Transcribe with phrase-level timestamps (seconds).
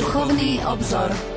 [0.00, 1.29] Duchovný obzor.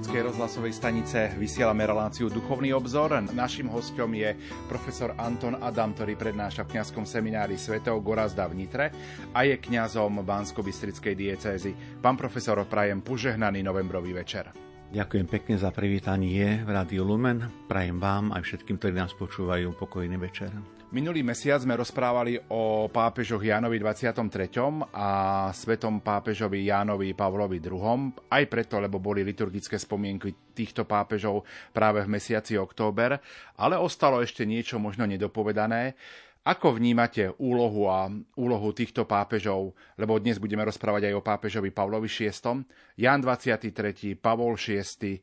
[0.00, 3.12] Katolíckej rozhlasovej stanice vysielame reláciu Duchovný obzor.
[3.36, 4.32] Našim hostom je
[4.64, 8.96] profesor Anton Adam, ktorý prednáša v kňazskom seminári svätého Gorazda v Nitre
[9.36, 12.00] a je kňazom Bansko-Bystrickej diecézy.
[12.00, 14.48] Pán profesor, prajem požehnaný novembrový večer.
[14.88, 17.68] Ďakujem pekne za privítanie v Rádiu Lumen.
[17.68, 20.79] Prajem vám aj všetkým, ktorí nás počúvajú, pokojný večer.
[20.90, 24.90] Minulý mesiac sme rozprávali o pápežoch Jánovi 23.
[24.90, 28.10] a svetom pápežovi Jánovi Pavlovi II.
[28.26, 33.22] Aj preto, lebo boli liturgické spomienky týchto pápežov práve v mesiaci október,
[33.54, 35.94] ale ostalo ešte niečo možno nedopovedané.
[36.42, 42.10] Ako vnímate úlohu a úlohu týchto pápežov, lebo dnes budeme rozprávať aj o pápežovi Pavlovi
[42.10, 42.66] VI,
[42.98, 45.22] Jan 23., Pavol VI,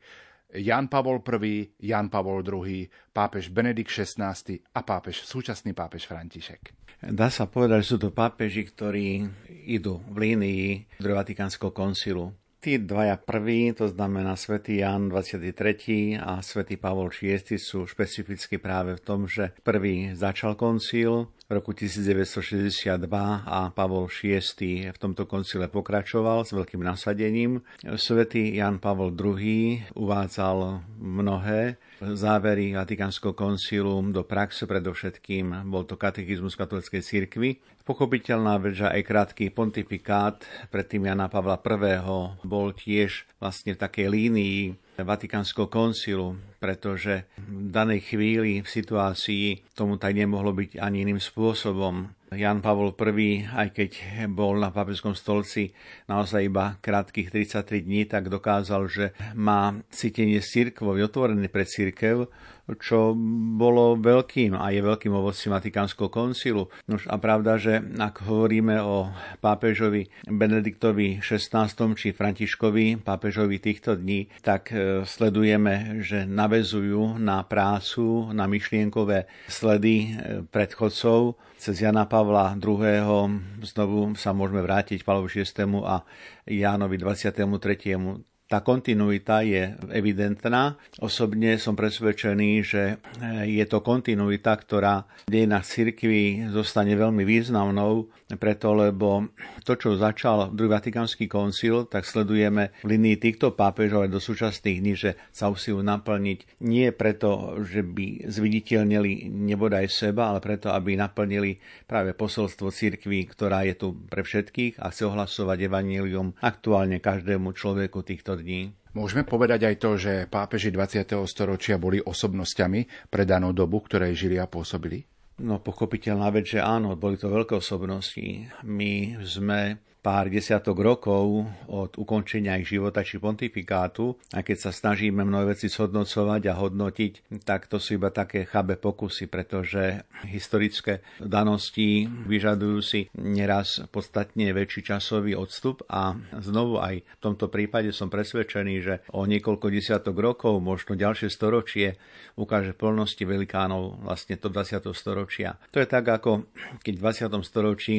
[0.56, 4.32] Jan Pavol I, Jan Pavol II, pápež Benedikt XVI
[4.74, 6.72] a pápež, súčasný pápež František.
[7.04, 9.28] Dá sa povedať, že sú to pápeži, ktorí
[9.70, 12.34] idú v línii do Vatikánskeho koncilu.
[12.58, 16.18] Tí dvaja prví, to znamená svätý Jan 23.
[16.18, 23.08] a svätý Pavol VI sú špecificky práve v tom, že prvý začal koncil roku 1962
[23.48, 27.64] a Pavol VI v tomto koncile pokračoval s veľkým nasadením.
[27.96, 36.60] Svetý Jan Pavol II uvádzal mnohé závery Vatikánskeho koncilu do praxe, predovšetkým bol to katechizmus
[36.60, 37.64] katolíckej cirkvi.
[37.88, 41.96] Pochopiteľná vec, aj krátky pontifikát predtým Jana Pavla I.
[42.44, 50.02] bol tiež vlastne v takej línii Vatikánskeho koncilu, pretože v danej chvíli v situácii tomu
[50.02, 52.10] tak nemohlo byť ani iným spôsobom.
[52.34, 53.92] Jan Pavol I, aj keď
[54.28, 55.72] bol na papeskom stolci
[56.12, 62.28] naozaj iba krátkých 33 dní, tak dokázal, že má cítenie s církvou, otvorené pre církev,
[62.76, 63.16] čo
[63.56, 66.68] bolo veľkým a je veľkým ovocím Vatikánskeho koncilu.
[66.92, 69.08] Nož a pravda, že ak hovoríme o
[69.40, 78.36] pápežovi Benediktovi XVI či Františkovi, pápežovi týchto dní, tak e, sledujeme, že navezujú na prácu,
[78.36, 80.08] na myšlienkové sledy e,
[80.52, 81.40] predchodcov.
[81.58, 83.66] Cez Jana Pavla II.
[83.66, 85.66] znovu sa môžeme vrátiť Pavlovi VI.
[85.90, 86.06] a
[86.46, 90.80] Jánovi 23 tá kontinuita je evidentná.
[91.04, 92.98] Osobne som presvedčený, že
[93.44, 98.08] je to kontinuita, ktorá v dejinách cirkvi zostane veľmi významnou,
[98.40, 99.28] preto lebo
[99.68, 104.80] to, čo začal druhý Vatikánsky koncil, tak sledujeme v linii týchto pápežov aj do súčasných
[104.80, 110.96] dní, že sa usilujú naplniť nie preto, že by zviditeľnili nebodaj seba, ale preto, aby
[110.96, 117.52] naplnili práve posolstvo cirkvi, ktorá je tu pre všetkých a chce ohlasovať evanílium aktuálne každému
[117.52, 118.74] človeku týchto dní.
[118.98, 121.06] Môžeme povedať aj to, že pápeži 20.
[121.30, 125.06] storočia boli osobnosťami pre danú dobu, ktorej žili a pôsobili?
[125.38, 128.50] No pochopiteľná vec, že áno, boli to veľké osobnosti.
[128.66, 135.26] My sme pár desiatok rokov od ukončenia ich života či pontifikátu, a keď sa snažíme
[135.26, 142.08] mnohé veci shodnocovať a hodnotiť, tak to sú iba také chabe pokusy, pretože historické danosti
[142.08, 148.76] vyžadujú si neraz podstatne väčší časový odstup a znovu aj v tomto prípade som presvedčený,
[148.80, 152.00] že o niekoľko desiatok rokov, možno ďalšie storočie,
[152.38, 154.88] ukáže plnosti velikánov vlastne to 20.
[154.94, 155.58] storočia.
[155.74, 156.48] To je tak, ako
[156.86, 157.04] keď v
[157.34, 157.44] 20.
[157.44, 157.96] storočí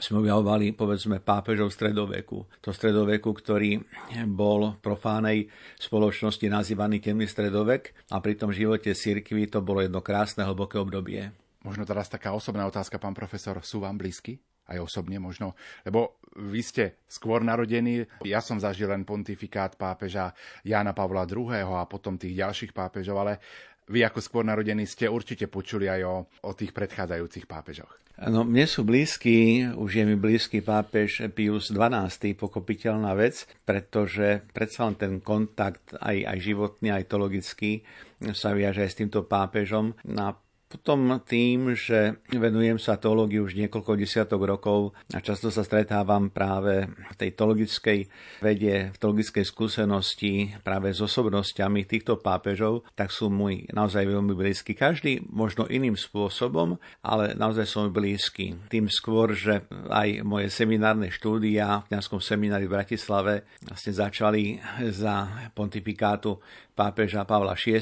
[0.00, 2.48] sme objavovali, povedzme, pápežov stredoveku.
[2.64, 3.76] To stredoveku, ktorý
[4.24, 5.38] bol v profánej
[5.76, 11.28] spoločnosti nazývaný temný stredovek a pri tom živote cirkvi to bolo jedno krásne, hlboké obdobie.
[11.62, 14.40] Možno teraz taká osobná otázka, pán profesor, sú vám blízky?
[14.62, 20.32] Aj osobne možno, lebo vy ste skôr narodení, ja som zažil len pontifikát pápeža
[20.64, 21.50] Jána Pavla II.
[21.52, 23.42] a potom tých ďalších pápežov, ale
[23.90, 28.02] vy ako skôr narodení ste určite počuli aj o, o tých predchádzajúcich pápežoch.
[28.22, 34.86] No, mne sú blízky, už je mi blízky pápež Pius XII, pokopiteľná vec, pretože predsa
[34.86, 37.82] len ten kontakt aj, aj životný, aj teologický
[38.36, 39.96] sa viaže aj s týmto pápežom.
[40.06, 40.36] Na
[40.72, 46.88] potom tým, že venujem sa teológii už niekoľko desiatok rokov a často sa stretávam práve
[46.88, 47.98] v tej teologickej
[48.40, 54.72] vede, v teologickej skúsenosti práve s osobnosťami týchto pápežov, tak sú môj naozaj veľmi blízky.
[54.72, 58.56] Každý možno iným spôsobom, ale naozaj som blízky.
[58.72, 64.56] Tým skôr, že aj moje seminárne štúdia v kňazskom seminári v Bratislave vlastne začali
[64.88, 66.40] za pontifikátu
[66.72, 67.80] pápeža Pavla VI.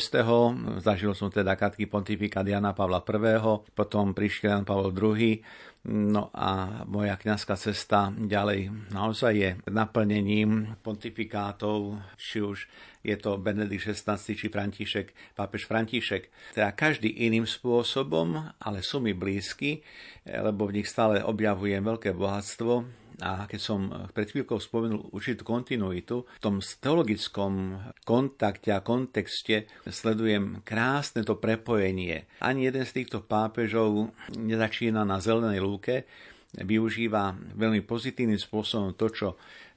[0.83, 3.39] Zažil som teda krátky pontifikát Jana Pavla I.,
[3.75, 5.43] potom prišiel Jan Pavel II,
[5.89, 12.69] No a moja kňazská cesta ďalej naozaj je naplnením pontifikátov, či už
[13.01, 16.53] je to Benedikt XVI či František, pápež František.
[16.53, 19.81] Teda každý iným spôsobom, ale sú mi blízky,
[20.29, 22.85] lebo v nich stále objavujem veľké bohatstvo
[23.21, 23.81] a keď som
[24.11, 32.27] pred chvíľkou spomenul určitú kontinuitu, v tom teologickom kontakte a kontexte sledujem krásne to prepojenie.
[32.41, 36.09] Ani jeden z týchto pápežov nezačína na zelenej lúke,
[36.51, 39.29] využíva veľmi pozitívnym spôsobom to, čo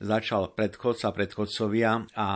[0.01, 2.27] začal predchodca, predchodcovia a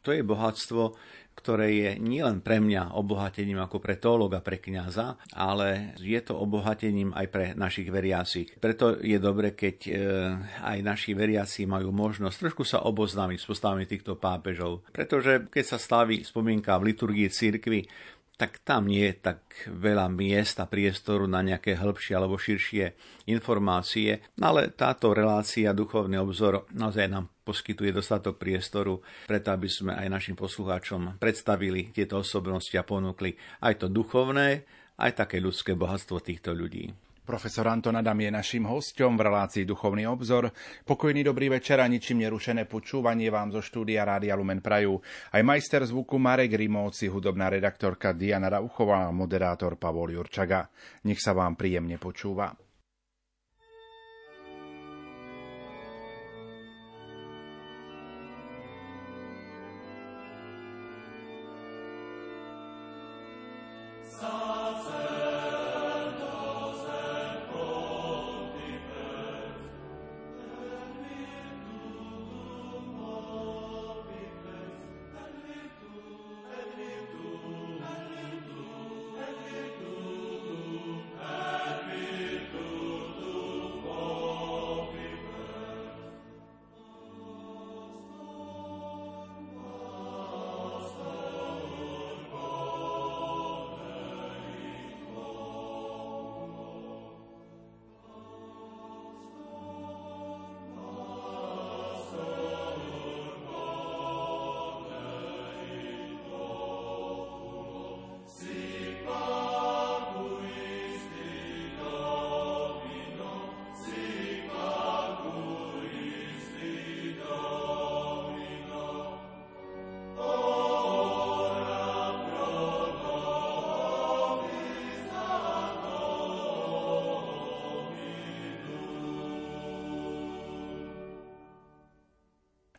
[0.00, 0.96] to je bohatstvo,
[1.34, 7.10] ktoré je nielen pre mňa obohatením ako pre teologa, pre kňaza, ale je to obohatením
[7.16, 8.54] aj pre našich veriacich.
[8.60, 9.90] Preto je dobre, keď e,
[10.62, 14.86] aj naši veriaci majú možnosť trošku sa oboznámiť s postavami týchto pápežov.
[14.92, 17.88] Pretože keď sa slaví spomienka v liturgii cirkvi,
[18.36, 19.40] tak tam nie je tak
[19.70, 22.90] veľa miesta, priestoru na nejaké hĺbšie alebo širšie
[23.30, 24.18] informácie.
[24.40, 30.36] Ale táto relácia, duchovný obzor, naozaj nám poskytuje dostatok priestoru, preto aby sme aj našim
[30.38, 34.62] poslucháčom predstavili tieto osobnosti a ponúkli aj to duchovné,
[34.98, 36.94] aj také ľudské bohatstvo týchto ľudí.
[37.22, 40.50] Profesor Anton Adam je našim hostom v relácii Duchovný obzor.
[40.82, 44.98] Pokojný dobrý večer a ničím nerušené počúvanie vám zo štúdia Rádia Lumen Prajú.
[45.30, 50.66] Aj majster zvuku Marek Rimovci, hudobná redaktorka Diana Rauchová a moderátor Pavol Jurčaga.
[51.06, 52.50] Nech sa vám príjemne počúva.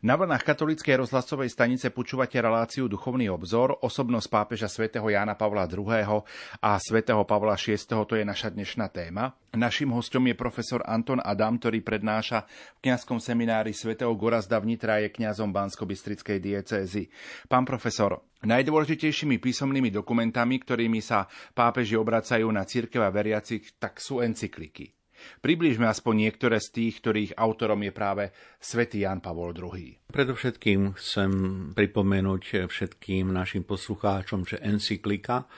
[0.04, 6.20] Na vlnách katolíckej rozhlasovej stanice počúvate reláciu Duchovný obzor, osobnosť pápeža svätého Jána Pavla II.
[6.60, 7.80] a svätého Pavla VI.
[7.88, 9.32] To je naša dnešná téma.
[9.56, 12.44] Naším hostom je profesor Anton Adam, ktorý prednáša
[12.76, 17.08] v kňazskom seminári svätého Gorazda v Nitra je kňazom Bansko-Bystrickej diecézy.
[17.48, 21.24] Pán profesor, Najdôležitejšími písomnými dokumentami, ktorými sa
[21.56, 24.93] pápeži obracajú na církev a veriacich, tak sú encykliky.
[25.40, 28.24] Približme aspoň niektoré z tých, ktorých autorom je práve
[28.58, 30.08] svätý Jan Pavol II.
[30.08, 31.30] Predovšetkým chcem
[31.74, 35.50] pripomenúť všetkým našim poslucháčom, že encyklika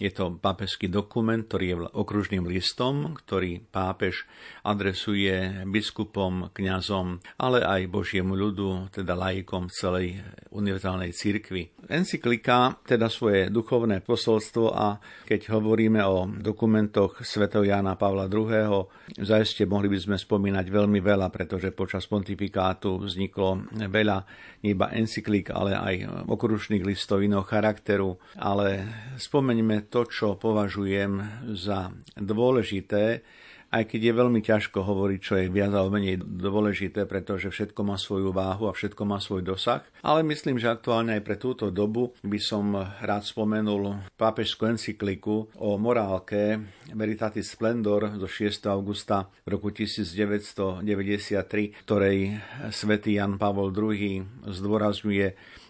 [0.00, 4.24] je to pápežský dokument, ktorý je okružným listom, ktorý pápež
[4.64, 10.24] adresuje biskupom, kňazom, ale aj Božiemu ľudu, teda laikom celej
[10.56, 11.68] univerzálnej cirkvi.
[11.92, 14.96] Encyklika teda svoje duchovné posolstvo a
[15.28, 17.52] keď hovoríme o dokumentoch Sv.
[17.60, 24.18] Jana Pavla II, zaiste mohli by sme spomínať veľmi veľa, pretože počas pontifikátu vzniklo veľa
[24.66, 28.20] iba encyklík, ale aj okružných listov iného charakteru.
[28.38, 28.86] Ale
[29.16, 33.24] spomeňme to, čo považujem za dôležité,
[33.70, 37.94] aj keď je veľmi ťažko hovoriť, čo je viac alebo menej dôležité, pretože všetko má
[37.94, 39.86] svoju váhu a všetko má svoj dosah.
[40.02, 45.78] Ale myslím, že aktuálne aj pre túto dobu by som rád spomenul pápežskú encykliku o
[45.78, 46.58] morálke
[46.90, 48.66] Veritatis Splendor zo 6.
[48.66, 52.42] augusta roku 1993, ktorej
[52.74, 55.26] svätý Jan Pavol II zdôrazňuje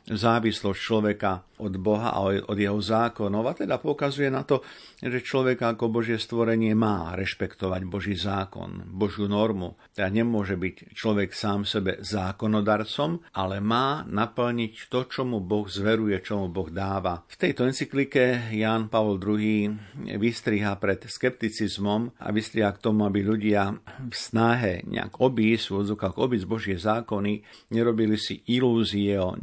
[0.09, 4.65] závislosť človeka od Boha a od jeho zákonov a teda poukazuje na to,
[5.05, 9.77] že človek ako Božie stvorenie má rešpektovať Boží zákon, Božiu normu.
[9.93, 16.17] Teda nemôže byť človek sám sebe zákonodarcom, ale má naplniť to, čo mu Boh zveruje,
[16.25, 17.29] čo mu Boh dáva.
[17.29, 19.77] V tejto encyklike Jan Pavol II
[20.17, 23.77] vystriha pred skepticizmom a vystriha k tomu, aby ľudia
[24.09, 29.37] v snahe nejak obísť, v odzokách obísť Božie zákony, nerobili si ilúzie o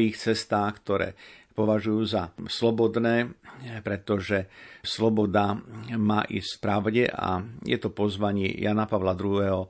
[0.00, 1.08] svojich cestách, ktoré
[1.52, 3.36] považujú za slobodné,
[3.84, 4.48] pretože
[4.80, 5.60] sloboda
[5.92, 9.68] má ísť v pravde a je to pozvanie Jana Pavla II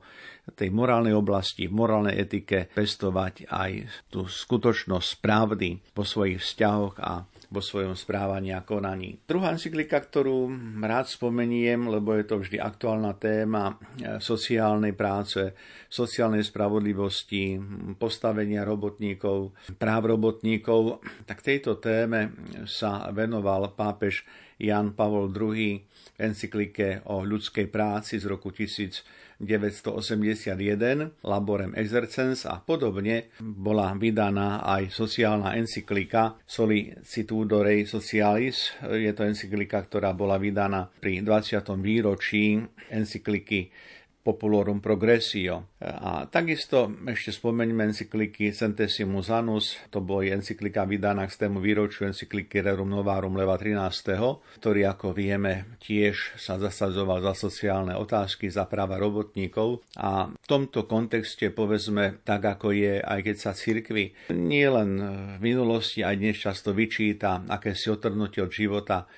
[0.55, 3.71] tej morálnej oblasti, v morálnej etike pestovať aj
[4.07, 9.19] tú skutočnosť pravdy po svojich vzťahoch a vo svojom správaní a konaní.
[9.27, 10.47] Druhá encyklika, ktorú
[10.79, 15.51] rád spomeniem, lebo je to vždy aktuálna téma e, sociálnej práce,
[15.91, 17.59] sociálnej spravodlivosti,
[17.99, 22.31] postavenia robotníkov, práv robotníkov, tak tejto téme
[22.63, 24.23] sa venoval pápež
[24.55, 29.03] Jan Pavol II v encyklike o ľudskej práci z roku 1000
[29.41, 38.77] 981 Laborem Exercens a podobne bola vydaná aj sociálna encyklika Solicitudo Rei Socialis.
[38.85, 41.65] Je to encyklika, ktorá bola vydaná pri 20.
[41.81, 42.61] výročí
[42.93, 43.73] encykliky
[44.21, 45.73] Populorum Progressio.
[45.81, 52.61] A takisto ešte spomeňme encykliky Centesimus Anus, to bola encyklika vydaná k tému výročiu encykliky
[52.61, 59.01] Rerum Novarum Leva 13., ktorý, ako vieme, tiež sa zasadzoval za sociálne otázky, za práva
[59.01, 59.81] robotníkov.
[59.97, 65.01] A v tomto kontexte povedzme, tak ako je, aj keď sa cirkvi nie len
[65.37, 69.09] v minulosti, aj dnes často vyčíta akési otrnutie od života,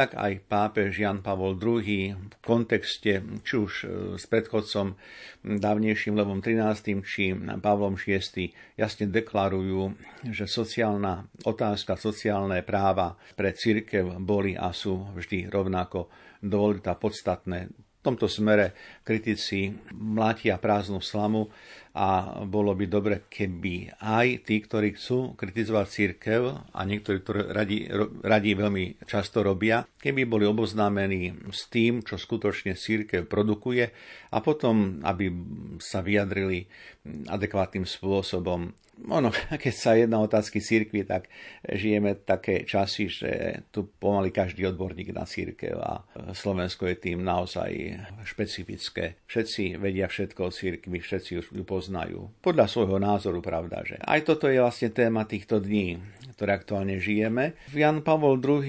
[0.00, 4.96] tak aj pápež Jan Pavol II v kontexte či už e, s predchodcom
[5.44, 8.48] dávnejším Levom XIII či Pavlom VI
[8.80, 9.92] jasne deklarujú,
[10.32, 16.08] že sociálna otázka, sociálne práva pre církev boli a sú vždy rovnako
[16.40, 17.68] dôležité podstatné.
[18.00, 18.72] V tomto smere
[19.04, 21.52] kritici mlátia prázdnu slamu
[21.90, 27.78] a bolo by dobre, keby aj tí, ktorí chcú kritizovať církev a niektorí, ktorí radi,
[28.22, 33.90] radi veľmi často robia, keby boli oboznámení s tým, čo skutočne církev produkuje
[34.30, 35.34] a potom, aby
[35.82, 36.70] sa vyjadrili
[37.06, 38.76] adekvátnym spôsobom
[39.08, 39.32] ono,
[39.64, 41.32] keď sa jedná otázky církvy, tak
[41.64, 43.30] žijeme také časy, že
[43.72, 46.04] tu pomaly každý odborník na církev a
[46.36, 47.96] Slovensko je tým naozaj
[48.28, 49.16] špecifické.
[49.24, 52.28] Všetci vedia všetko o církvi, všetci už ju poznajú.
[52.44, 55.96] Podľa svojho názoru, pravda, že aj toto je vlastne téma týchto dní,
[56.36, 57.56] ktoré aktuálne žijeme.
[57.72, 58.64] Jan Pavol II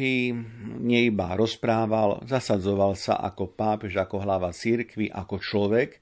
[0.80, 6.00] nie iba rozprával, zasadzoval sa ako pápež, ako hlava církvy, ako človek,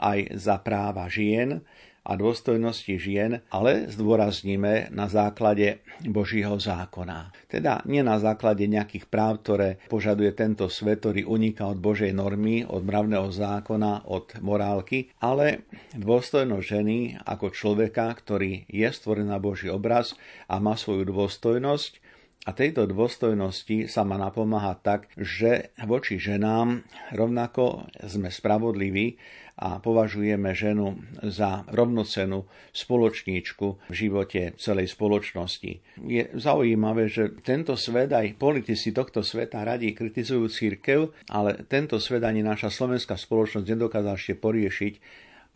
[0.00, 1.60] aj za práva žien,
[2.00, 7.30] a dôstojnosti žien, ale zdôrazníme na základe Božího zákona.
[7.44, 12.64] Teda nie na základe nejakých práv, ktoré požaduje tento svet, ktorý uniká od Božej normy,
[12.64, 19.68] od mravného zákona, od morálky, ale dôstojnosť ženy ako človeka, ktorý je stvorený na Boží
[19.68, 20.16] obraz
[20.48, 22.10] a má svoju dôstojnosť,
[22.48, 26.80] a tejto dôstojnosti sa má napomáhať tak, že voči ženám
[27.12, 29.20] rovnako sme spravodliví
[29.60, 36.00] a považujeme ženu za rovnocenú spoločníčku v živote celej spoločnosti.
[36.00, 42.24] Je zaujímavé, že tento svet, aj politici tohto sveta radi kritizujú církev, ale tento svet
[42.24, 44.94] ani naša slovenská spoločnosť nedokázala ešte poriešiť,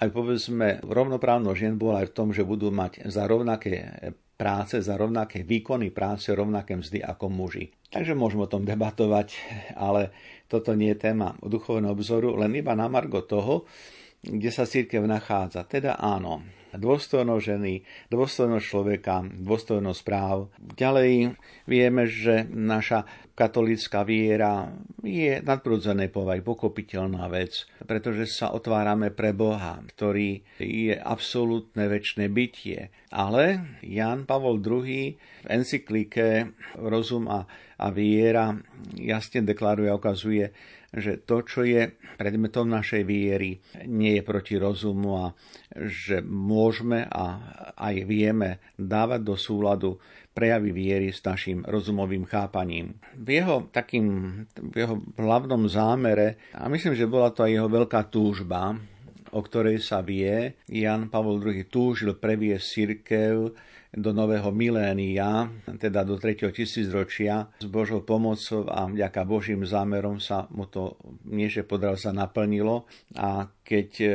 [0.03, 4.99] aj povedzme rovnoprávnosť žien bola aj v tom, že budú mať za rovnaké práce, za
[4.99, 7.71] rovnaké výkony práce, rovnaké mzdy ako muži.
[7.95, 9.39] Takže môžeme o tom debatovať,
[9.79, 10.11] ale
[10.51, 13.65] toto nie je téma duchovného obzoru, len iba na margo toho,
[14.25, 15.63] kde sa církev nachádza.
[15.69, 16.43] Teda áno,
[16.77, 17.75] dôstojnosť ženy,
[18.11, 20.51] dôstojnosť človeka, dôstojnosť práv.
[20.59, 24.71] Ďalej vieme, že naša katolická viera
[25.03, 32.95] je nadprudzené povaj, pokopiteľná vec, pretože sa otvárame pre Boha, ktorý je absolútne väčšie bytie.
[33.11, 37.47] Ale Jan Pavol II v encyklike Rozum a,
[37.79, 38.55] a viera
[38.95, 40.55] jasne deklaruje a ukazuje,
[40.95, 43.59] že to, čo je predmetom našej viery,
[43.91, 45.27] nie je proti rozumu a
[45.75, 47.25] že môžeme a
[47.75, 49.99] aj vieme dávať do súladu
[50.35, 52.99] prejavy viery s našim rozumovým chápaním.
[53.15, 54.07] V jeho takým,
[54.51, 58.75] v jeho hlavnom zámere, a myslím, že bola to aj jeho veľká túžba,
[59.35, 63.35] o ktorej sa vie, Jan Pavol II túžil previesť církev
[63.95, 65.49] do nového milénia,
[65.79, 66.51] teda do 3.
[66.51, 67.49] tisícročia.
[67.63, 70.99] S Božou pomocou a vďaka Božím zámerom sa mu to
[71.31, 74.09] nie, že podral sa naplnilo a keď e,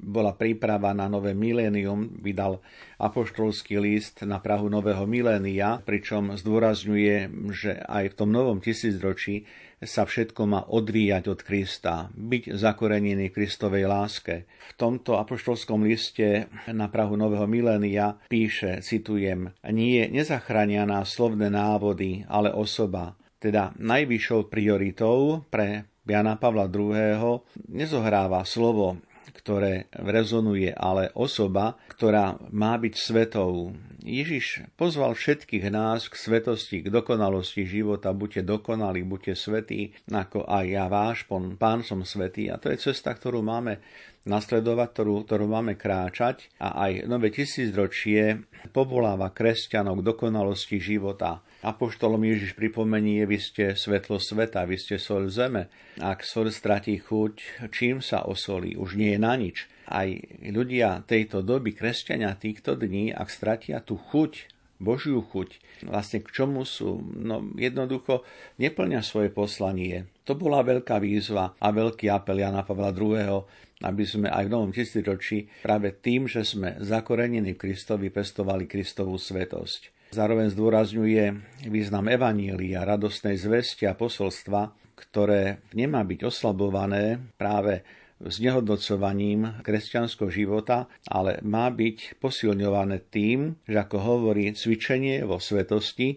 [0.00, 2.64] bola príprava na nové milénium, vydal
[2.96, 9.44] apoštolský list na Prahu nového milénia, pričom zdôrazňuje, že aj v tom novom tisícročí
[9.86, 14.44] sa všetko má odvíjať od Krista, byť zakorenený Kristovej láske.
[14.44, 22.26] V tomto apoštolskom liste na Prahu nového milénia píše, citujem, nie nezachránia nás slovné návody,
[22.26, 23.16] ale osoba.
[23.38, 27.42] Teda najvyššou prioritou pre Jana Pavla II.
[27.66, 29.02] nezohráva slovo,
[29.46, 33.70] ktoré rezonuje, ale osoba, ktorá má byť svetou.
[34.02, 38.10] Ježiš pozval všetkých nás k svetosti, k dokonalosti života.
[38.10, 42.50] Buďte dokonali, buďte svetí, ako aj ja váš, pán som svetý.
[42.50, 43.78] A to je cesta, ktorú máme
[44.26, 51.40] nasledovať, ktorú, ktorú máme kráčať a aj nové tisícročie povoláva kresťanov k dokonalosti života.
[51.62, 55.70] Apoštolom Ježiš pripomenie, vy ste svetlo sveta, vy ste sol zeme.
[56.02, 58.74] Ak sol stratí chuť, čím sa osolí?
[58.76, 59.70] Už nie je na nič.
[59.86, 60.10] Aj
[60.42, 65.56] ľudia tejto doby, kresťania týchto dní, ak stratia tú chuť, Božiu chuť,
[65.88, 68.28] vlastne k čomu sú, no jednoducho
[68.60, 70.04] neplňa svoje poslanie.
[70.26, 73.46] To bola veľká výzva a veľký apel Jana Pavla II
[73.84, 79.20] aby sme aj v novom tisíročí práve tým, že sme zakorenení v Kristovi, pestovali Kristovú
[79.20, 79.92] svetosť.
[80.14, 81.24] Zároveň zdôrazňuje
[81.68, 87.84] význam evanília, radostnej zvesti a posolstva, ktoré nemá byť oslabované práve
[88.16, 96.16] s nehodnocovaním kresťanského života, ale má byť posilňované tým, že ako hovorí cvičenie vo svetosti,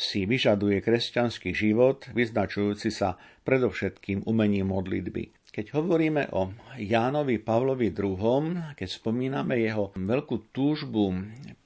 [0.00, 3.20] si vyžaduje kresťanský život, vyznačujúci sa
[3.50, 5.34] predovšetkým umením modlitby.
[5.50, 11.10] Keď hovoríme o Jánovi Pavlovi II, keď spomíname jeho veľkú túžbu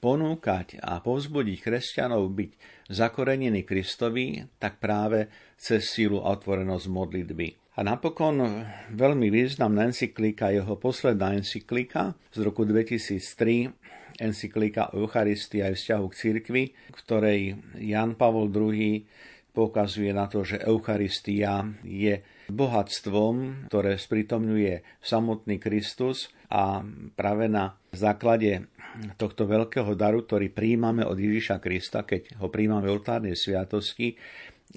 [0.01, 2.51] ponúkať a povzbudiť kresťanov byť
[2.89, 5.29] zakorenení Kristovi, tak práve
[5.61, 7.77] cez sílu a otvorenosť modlitby.
[7.77, 13.69] A napokon veľmi významná encyklika, jeho posledná encyklika z roku 2003,
[14.17, 19.05] encyklika Eucharistia aj vzťahu k cirkvi, ktorej Jan Pavol II
[19.55, 22.19] poukazuje na to, že Eucharistia je
[22.51, 26.83] bohatstvom, ktoré spritomňuje samotný Kristus a
[27.15, 28.67] práve na základe
[29.15, 34.15] tohto veľkého daru, ktorý príjmame od Ježiša Krista, keď ho príjmame v oltárnej sviatosti,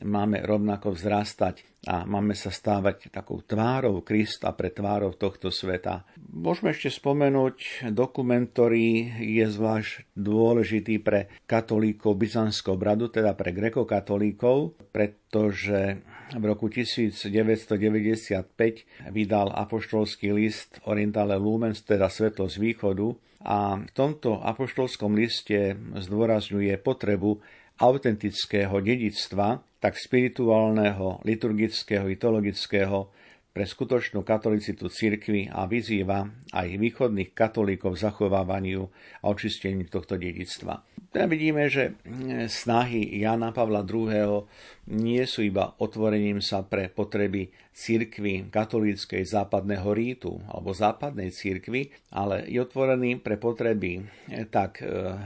[0.05, 6.05] máme rovnako vzrastať a máme sa stávať takou tvárou Krista pre tvárov tohto sveta.
[6.19, 14.75] Môžeme ešte spomenúť dokument, ktorý je zvlášť dôležitý pre katolíkov byzantského bradu, teda pre grekokatolíkov,
[14.91, 16.03] pretože
[16.35, 24.43] v roku 1995 vydal apoštolský list Orientale Lumens, teda Svetlo z východu, a v tomto
[24.43, 27.39] apoštolskom liste zdôrazňuje potrebu
[27.79, 32.19] autentického dedictva, tak spirituálneho, liturgického i
[33.49, 38.87] pre skutočnú katolicitu cirkvy a vyzýva aj východných katolíkov zachovávaniu
[39.19, 40.87] a očisteniu tohto dedictva.
[41.11, 41.99] Teda vidíme, že
[42.47, 44.47] snahy Jana Pavla II.
[44.95, 52.47] nie sú iba otvorením sa pre potreby cirkvy katolíckej západného rítu alebo západnej cirkvy, ale
[52.47, 54.07] je otvorený pre potreby
[54.55, 54.85] tak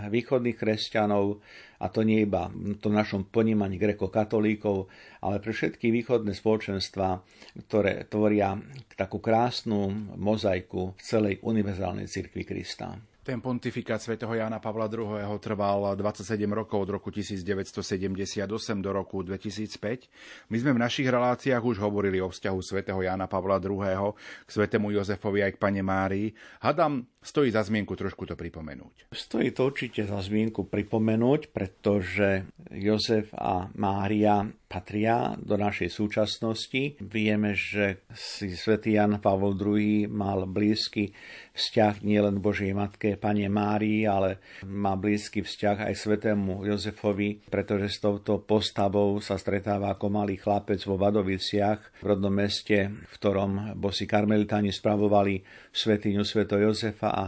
[0.08, 1.42] východných kresťanov,
[1.82, 4.86] a to nie iba v tom našom ponímaní grekokatolíkov,
[5.18, 7.18] ale pre všetky východné spoločenstva,
[7.66, 8.54] ktoré tvoria
[8.94, 12.94] takú krásnu mozaiku v celej univerzálnej cirkvi Krista.
[13.22, 15.38] Ten pontifikát svätého Jána Pavla II.
[15.38, 18.42] trval 27 rokov od roku 1978
[18.82, 20.50] do roku 2005.
[20.50, 24.18] My sme v našich reláciách už hovorili o vzťahu svätého Jána Pavla II.
[24.42, 26.34] k svätému Jozefovi aj k pane Márii.
[26.66, 29.14] Hadam, stojí za zmienku trošku to pripomenúť.
[29.14, 36.96] Stojí to určite za zmienku pripomenúť, pretože Jozef a Mária patria do našej súčasnosti.
[37.04, 41.12] Vieme, že si svätý Jan Pavol II mal blízky
[41.52, 47.98] vzťah nielen Božej matke, Pane Márii, ale má blízky vzťah aj svätému Jozefovi, pretože s
[48.00, 54.08] touto postavou sa stretáva ako malý chlapec vo Vadoviciach, v rodnom meste, v ktorom bosi
[54.08, 57.24] karmelitáni spravovali svetiňu sveto Jozefa a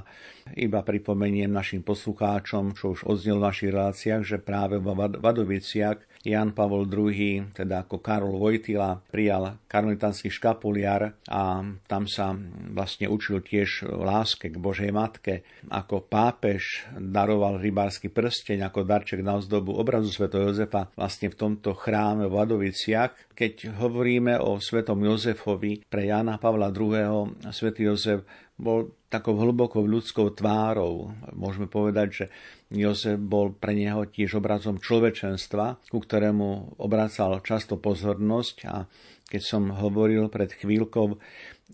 [0.52, 6.56] iba pripomeniem našim poslucháčom, čo už odznel v našich reláciách, že práve vo Vadoviciach Jan
[6.56, 12.32] Pavol II, teda ako Karol Vojtila, prijal karmelitánsky škapuliar a tam sa
[12.72, 15.44] vlastne učil tiež láske k Božej Matke.
[15.68, 20.32] Ako pápež daroval rybársky prsteň ako darček na ozdobu obrazu Sv.
[20.32, 23.36] Jozefa vlastne v tomto chráme v Vadoviciach.
[23.36, 27.36] Keď hovoríme o svetom Jozefovi, pre Jana Pavla II.
[27.52, 28.24] svätý Jozef
[28.54, 31.10] bol takou hlbokou ľudskou tvárou.
[31.34, 32.24] Môžeme povedať, že
[32.70, 38.86] Jozef bol pre neho tiež obrazom človečenstva, ku ktorému obracal často pozornosť a
[39.26, 41.06] keď som hovoril pred chvíľkou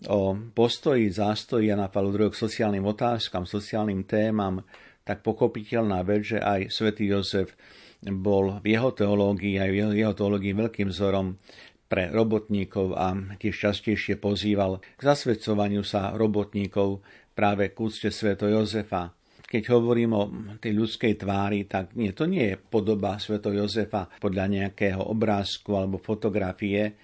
[0.09, 0.19] o
[0.55, 4.65] postoji, zástoji Jana Pavla II k sociálnym otázkam, sociálnym témam,
[5.05, 7.53] tak pokopiteľná vec, že aj svätý Jozef
[8.01, 11.37] bol v jeho teológii aj v jeho teológii veľkým vzorom
[11.91, 17.03] pre robotníkov a tiež častejšie pozýval k zasvedcovaniu sa robotníkov
[17.35, 19.11] práve k úcte sveto Jozefa.
[19.43, 20.23] Keď hovorím o
[20.63, 25.99] tej ľudskej tvári, tak nie, to nie je podoba sveto Jozefa podľa nejakého obrázku alebo
[25.99, 26.95] fotografie,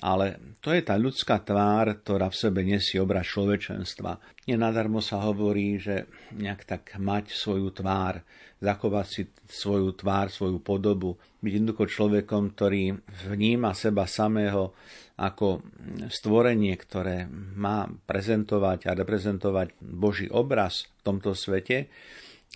[0.00, 4.16] ale to je tá ľudská tvár, ktorá v sebe nesie obraz človečenstva.
[4.48, 8.24] Nenadarmo sa hovorí, že nejak tak mať svoju tvár,
[8.64, 12.96] zachovať si svoju tvár, svoju podobu, byť jednoducho človekom, ktorý
[13.28, 14.72] vníma seba samého
[15.20, 15.60] ako
[16.08, 21.92] stvorenie, ktoré má prezentovať a reprezentovať Boží obraz v tomto svete.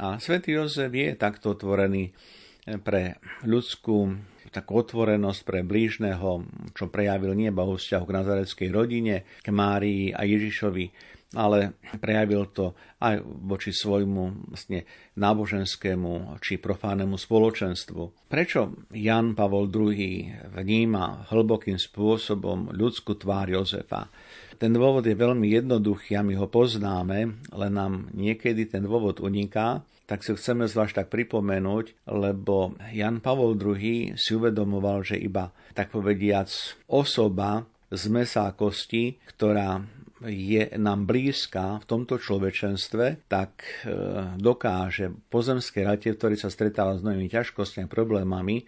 [0.01, 2.17] A svätý Jozef je takto otvorený
[2.81, 4.17] pre ľudskú
[4.55, 10.23] takú otvorenosť pre blížneho, čo prejavil nie vo vzťahu k nazareckej rodine, k Márii a
[10.23, 10.87] Ježišovi,
[11.35, 14.87] ale prejavil to aj voči svojmu vlastne,
[15.19, 18.31] náboženskému či profánemu spoločenstvu.
[18.31, 24.07] Prečo Jan Pavol II vníma hlbokým spôsobom ľudskú tvár Jozefa?
[24.55, 27.19] Ten dôvod je veľmi jednoduchý a my ho poznáme,
[27.51, 33.57] len nám niekedy ten dôvod uniká tak si chceme zvlášť tak pripomenúť, lebo Jan Pavol
[33.57, 36.49] II si uvedomoval, že iba tak povediac
[36.88, 39.81] osoba z mesa a kosti, ktorá
[40.25, 43.93] je nám blízka v tomto človečenstve, tak e,
[44.40, 48.64] dokáže pozemské realite, v ktorej sa stretáva s novými ťažkostiami, problémami,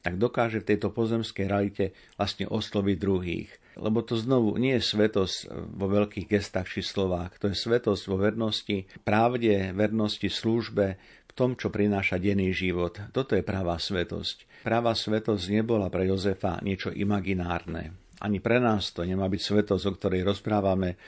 [0.00, 1.84] tak dokáže v tejto pozemskej realite
[2.16, 3.50] vlastne osloviť druhých.
[3.78, 5.36] Lebo to znovu nie je svetosť
[5.78, 10.98] vo veľkých gestách či slovách, to je svetosť vo vernosti, pravde, vernosti, službe,
[11.30, 12.98] v tom, čo prináša denný život.
[13.14, 14.66] Toto je pravá svetosť.
[14.66, 17.94] Pravá svetosť nebola pre Jozefa niečo imaginárne.
[18.20, 20.98] Ani pre nás to nemá byť svetosť, o ktorej rozprávame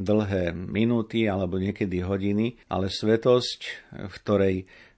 [0.00, 3.60] dlhé minúty alebo niekedy hodiny, ale svetosť,
[4.08, 4.56] v ktorej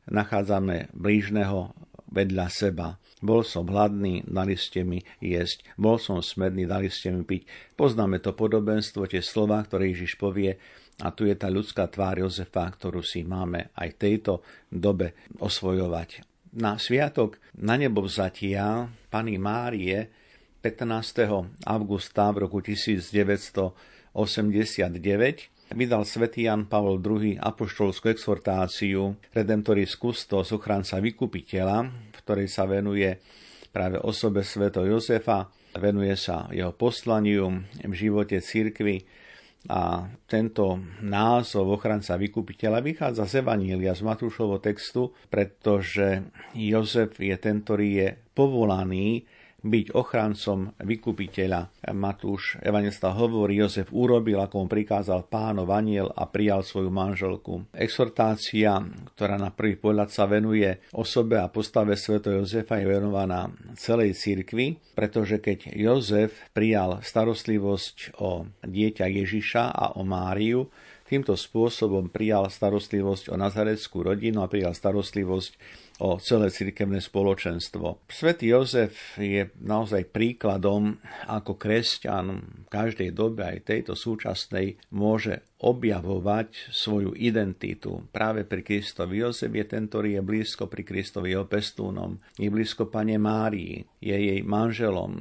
[0.09, 1.75] nachádzame blížneho
[2.09, 2.97] vedľa seba.
[3.19, 5.67] Bol som hladný, dali ste mi jesť.
[5.75, 7.75] Bol som smedný, dali ste mi piť.
[7.75, 10.55] Poznáme to podobenstvo, tie slova, ktoré Ježiš povie.
[10.99, 16.27] A tu je tá ľudská tvár Jozefa, ktorú si máme aj v tejto dobe osvojovať.
[16.59, 20.11] Na sviatok na nebo vzatia Pany Márie
[20.59, 21.71] 15.
[21.71, 24.15] augusta v roku 1989
[25.77, 33.09] vydal svätý Jan Pavol II apoštolskú exhortáciu Redemptoris Custos, ochranca vykupiteľa, ktorej sa venuje
[33.73, 35.49] práve osobe sveto Jozefa,
[35.81, 39.01] venuje sa jeho poslaniu v živote cirkvy
[39.73, 47.65] a tento názov ochranca vykupiteľa vychádza z Evanília, z Matúšovho textu, pretože Jozef je ten,
[47.65, 49.25] ktorý je povolaný
[49.59, 51.91] byť ochrancom vykupiteľa.
[51.91, 57.67] Matúš Evangelista hovorí, Jozef urobil, ako mu prikázal pánov aniel a prijal svoju manželku.
[57.75, 58.79] Exhortácia,
[59.19, 64.79] ktorá na prvý pohľad sa venuje osobe a postave sveto Jozefa, je venovaná celej cirkvi,
[64.95, 70.71] pretože keď Jozef prijal starostlivosť o dieťa Ježiša a o Máriu,
[71.09, 75.57] týmto spôsobom prijal starostlivosť o nazareckú rodinu a prijal starostlivosť
[75.99, 78.07] o celé cirkevné spoločenstvo.
[78.07, 82.27] Svetý Jozef je naozaj príkladom, ako kresťan
[82.65, 89.19] v každej dobe, aj tejto súčasnej, môže objavovať svoju identitu práve pri Kristovi.
[89.19, 94.15] Jozef je ten, ktorý je blízko pri Kristovi jeho pestúnom, je blízko Pane Márii, je
[94.15, 95.19] jej manželom,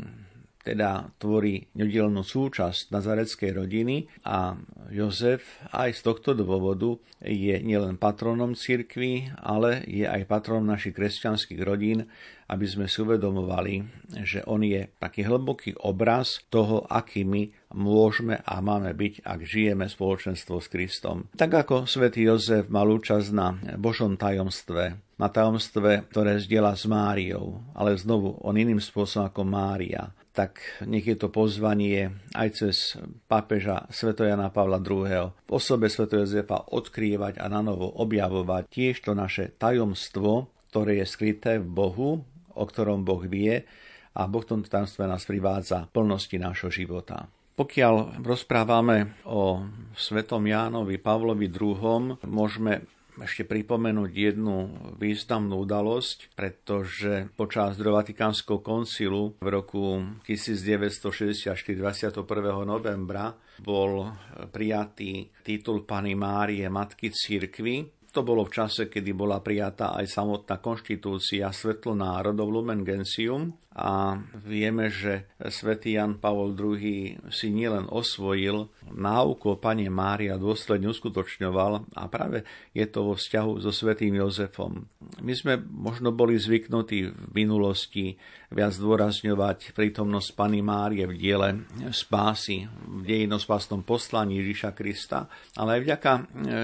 [0.68, 4.60] teda tvorí nedelnú súčasť nazareckej rodiny a
[4.92, 11.64] Jozef aj z tohto dôvodu je nielen patronom cirkvy, ale je aj patronom našich kresťanských
[11.64, 12.12] rodín,
[12.52, 13.84] aby sme si uvedomovali,
[14.24, 20.60] že on je taký hlboký obraz toho, akými môžeme a máme byť, ak žijeme spoločenstvo
[20.64, 21.28] s Kristom.
[21.36, 27.60] Tak ako svätý Jozef mal účasť na Božom tajomstve, na tajomstve, ktoré zdieľa s Máriou,
[27.76, 32.94] ale znovu on iným spôsobom ako Mária tak nech je to pozvanie aj cez
[33.26, 35.34] pápeža Svetojana Pavla II.
[35.34, 36.06] v osobe Sv.
[36.06, 42.22] Jozefa odkrývať a na novo objavovať tiež to naše tajomstvo, ktoré je skryté v Bohu,
[42.54, 43.66] o ktorom Boh vie
[44.14, 47.26] a Boh v tomto tajomstve nás privádza plnosti nášho života.
[47.58, 49.66] Pokiaľ rozprávame o
[49.98, 52.86] svetom Jánovi Pavlovi II, môžeme
[53.22, 54.58] ešte pripomenúť jednu
[54.98, 62.22] významnú udalosť, pretože počas druhého Vatikánskeho koncilu v roku 1964 21.
[62.66, 64.14] novembra bol
[64.54, 70.58] prijatý titul Pany Márie Matky Církvy to bolo v čase, kedy bola prijatá aj samotná
[70.58, 78.74] konštitúcia Svetlo národov Lumen Gentium a vieme, že svätý Jan Pavol II si nielen osvojil
[78.90, 82.42] náuku o Pane Mária dôsledne uskutočňoval a práve
[82.74, 84.90] je to vo vzťahu so svätým Jozefom.
[85.22, 88.18] My sme možno boli zvyknutí v minulosti
[88.50, 91.50] viac zdôrazňovať prítomnosť Pany Márie v diele
[91.94, 96.12] spásy, v dejinospásnom poslaní Ježiša Krista, ale aj vďaka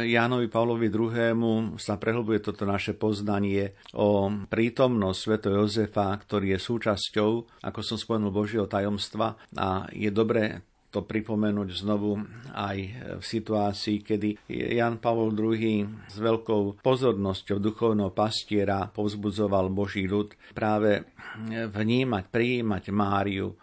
[0.07, 6.59] Jánovi Pavlovi II sa prehlbuje toto naše poznanie o prítomnosť Sveto Jozefa, ktorý je
[7.03, 9.35] súčasťou, ako som spomenul, Božieho tajomstva.
[9.59, 10.63] A je dobre
[10.93, 12.21] to pripomenúť znovu
[12.53, 12.77] aj
[13.17, 21.01] v situácii, kedy Jan Pavol II s veľkou pozornosťou duchovného pastiera povzbudzoval Boží ľud práve
[21.49, 23.57] vnímať, prijímať Máriu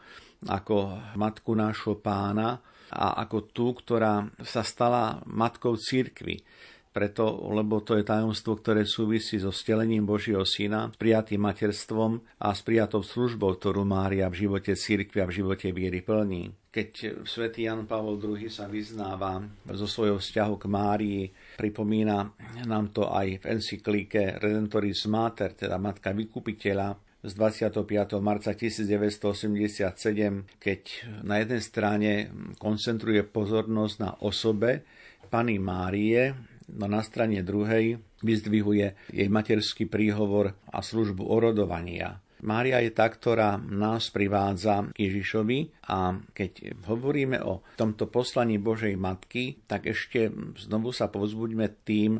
[0.51, 2.59] ako matku nášho pána
[2.91, 6.43] a ako tú, ktorá sa stala matkou církvy
[6.91, 12.51] preto, lebo to je tajomstvo, ktoré súvisí so stelením Božieho Syna, s prijatým materstvom a
[12.51, 16.51] s prijatou službou, ktorú Mária v živote církvy a v živote viery plní.
[16.71, 19.43] Keď svätý Jan Pavol II sa vyznáva
[19.75, 21.23] zo svojho vzťahu k Márii,
[21.59, 22.31] pripomína
[22.67, 27.85] nám to aj v encyklike Redentoris Mater, teda Matka Vykupiteľa, z 25.
[28.25, 30.81] marca 1987, keď
[31.21, 34.89] na jednej strane koncentruje pozornosť na osobe
[35.29, 36.33] Pany Márie,
[36.75, 42.21] no na strane druhej vyzdvihuje jej materský príhovor a službu orodovania.
[42.41, 48.97] Mária je tá, ktorá nás privádza k Ježišovi a keď hovoríme o tomto poslaní Božej
[48.97, 52.17] Matky, tak ešte znovu sa povzbuďme tým,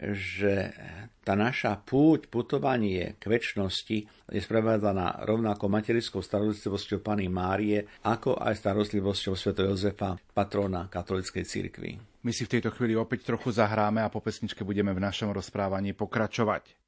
[0.00, 0.72] že
[1.20, 3.98] tá naša púť, putovanie k väčšnosti
[4.32, 9.52] je sprevádzaná rovnako materskou starostlivosťou Pany Márie, ako aj starostlivosťou Sv.
[9.52, 11.90] Jozefa, patrona katolíckej cirkvi.
[12.24, 15.92] My si v tejto chvíli opäť trochu zahráme a po pesničke budeme v našom rozprávaní
[15.92, 16.79] pokračovať.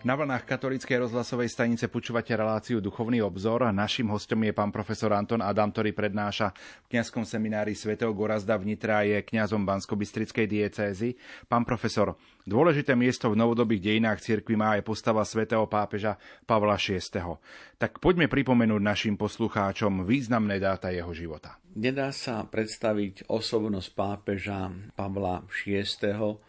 [0.00, 5.12] Na vlnách katolíckej rozhlasovej stanice počúvate reláciu Duchovný obzor a našim hostom je pán profesor
[5.12, 6.56] Anton Adam, ktorý prednáša
[6.88, 11.20] v kňazskom seminári svätého Gorazda v Nitre a je kňazom Bansko-Bystrickej diecézy.
[11.52, 12.16] Pán profesor,
[12.48, 16.16] dôležité miesto v novodobých dejinách cirkvi má aj postava svätého pápeža
[16.48, 17.36] Pavla VI.
[17.76, 21.60] Tak poďme pripomenúť našim poslucháčom významné dáta jeho života.
[21.70, 25.86] Nedá sa predstaviť osobnosť pápeža Pavla VI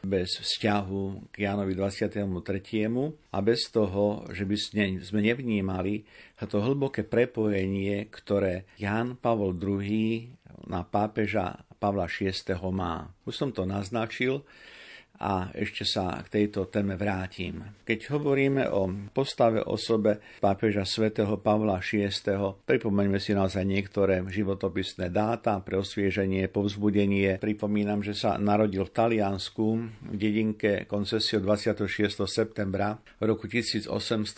[0.02, 2.26] bez vzťahu k Jánovi 23.
[3.30, 4.58] a bez toho, že by
[4.98, 6.10] sme nevnímali
[6.50, 10.26] to hlboké prepojenie, ktoré Ján Pavol II
[10.66, 12.34] na pápeža Pavla VI
[12.74, 13.14] má.
[13.22, 14.42] Už som to naznačil,
[15.22, 17.62] a ešte sa k tejto téme vrátim.
[17.86, 22.10] Keď hovoríme o postave osobe pápeža svätého Pavla VI,
[22.66, 27.38] pripomeňme si naozaj niektoré životopisné dáta pre osvieženie, povzbudenie.
[27.38, 29.68] Pripomínam, že sa narodil v Taliansku
[30.10, 32.26] v dedinke koncesio 26.
[32.26, 34.34] septembra roku 1897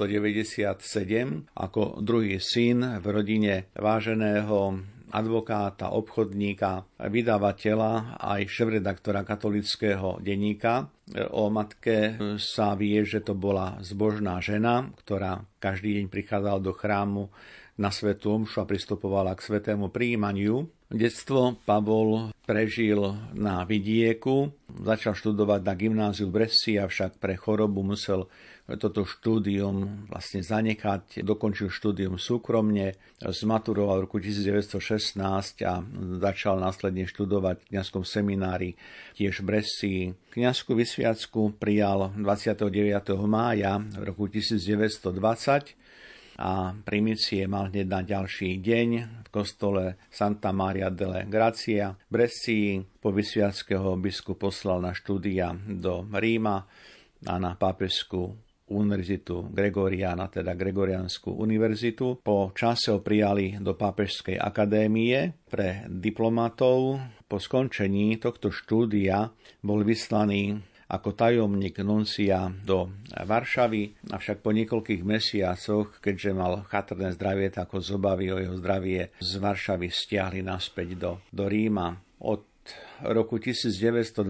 [1.56, 10.90] ako druhý syn v rodine váženého advokáta, obchodníka, vydavateľa aj šéf-redaktora katolického denníka.
[11.30, 17.30] O matke sa vie, že to bola zbožná žena, ktorá každý deň prichádzala do chrámu
[17.78, 20.70] na svetu omšu a pristupovala k svetému príjmaniu.
[20.94, 23.02] Detstvo Pavol prežil
[23.34, 28.30] na vidieku, začal študovať na gymnáziu v Bresci, avšak pre chorobu musel
[28.64, 31.20] toto štúdium vlastne zanechať.
[31.20, 35.20] Dokončil štúdium súkromne, zmaturoval v roku 1916
[35.68, 35.84] a
[36.24, 38.80] začal následne študovať v kniazskom seminári
[39.20, 39.96] tiež v Bresci.
[40.32, 42.72] Kniazskú vysviacku prijal 29.
[43.28, 45.76] mája v roku 1920
[46.40, 48.90] a primície mal hneď na ďalší deň
[49.22, 52.80] v kostole Santa Maria delle Gracia Bresci.
[52.80, 56.64] Po vysviackého biskup poslal na štúdia do Ríma
[57.28, 62.20] a na pápežskú univerzitu Gregoriana, teda Gregorianskú univerzitu.
[62.26, 66.98] Po čase ho prijali do Pápežskej akadémie pre diplomatov.
[67.30, 69.30] Po skončení tohto štúdia
[69.62, 70.58] bol vyslaný
[70.94, 77.82] ako tajomník nuncia do Varšavy, avšak po niekoľkých mesiacoch, keďže mal chatrné zdravie, tak ho
[77.82, 81.98] z o jeho zdravie z Varšavy stiahli naspäť do, do Ríma.
[82.22, 82.46] Od
[83.10, 84.24] roku 1922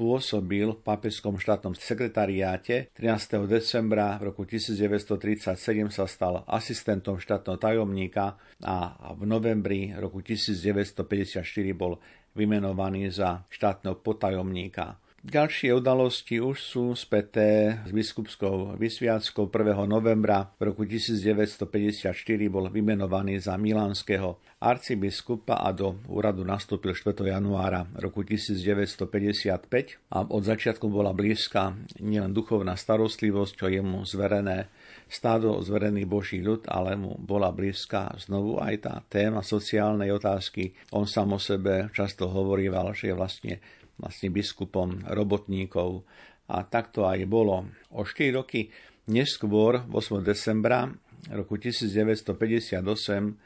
[0.00, 2.88] pôsobil v papeskom štátnom sekretariáte.
[2.96, 3.44] 13.
[3.44, 5.60] decembra v roku 1937
[5.92, 11.44] sa stal asistentom štátneho tajomníka a v novembri roku 1954
[11.76, 12.00] bol
[12.32, 14.96] vymenovaný za štátneho potajomníka.
[15.20, 19.84] Ďalšie udalosti už sú späté s biskupskou vysviackou 1.
[19.84, 22.16] novembra v roku 1954
[22.48, 27.36] bol vymenovaný za milánskeho arcibiskupa a do úradu nastúpil 4.
[27.36, 29.60] januára roku 1955
[30.08, 34.72] a od začiatku bola blízka nielen duchovná starostlivosť, čo je mu zverené
[35.04, 40.72] stádo zverený Boží ľud, ale mu bola blízka znovu aj tá téma sociálnej otázky.
[40.96, 43.54] On sám o sebe často hovoríval, že je vlastne
[44.00, 46.02] vlastne biskupom robotníkov.
[46.50, 47.68] A tak to aj bolo.
[47.94, 48.72] O 4 roky
[49.06, 50.24] neskôr, 8.
[50.24, 50.90] decembra
[51.30, 53.36] roku 1958,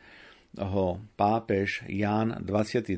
[0.55, 2.95] ho pápež Ján 23.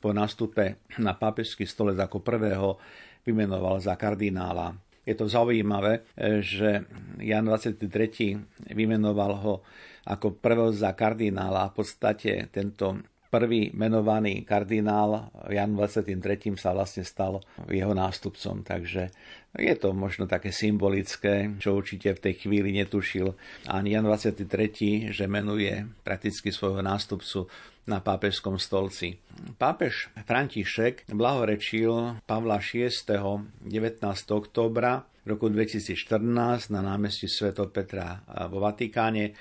[0.00, 2.80] po nástupe na pápežský stolec ako prvého
[3.20, 4.72] vymenoval za kardinála.
[5.04, 6.08] Je to zaujímavé,
[6.40, 6.88] že
[7.20, 8.72] Jan 23.
[8.72, 9.54] vymenoval ho
[10.08, 11.68] ako prvého za kardinála.
[11.72, 12.96] V podstate tento
[13.30, 16.58] prvý menovaný kardinál Jan 23.
[16.58, 17.38] sa vlastne stal
[17.70, 19.14] jeho nástupcom, takže
[19.54, 23.34] je to možno také symbolické, čo určite v tej chvíli netušil
[23.70, 27.46] ani Jan 23., že menuje prakticky svojho nástupcu
[27.86, 29.18] na pápežskom stolci.
[29.56, 32.90] Pápež František blahorečil Pavla VI.
[32.90, 34.02] 19.
[34.30, 37.54] októbra roku 2014 na námestí Sv.
[37.70, 39.32] Petra vo Vatikáne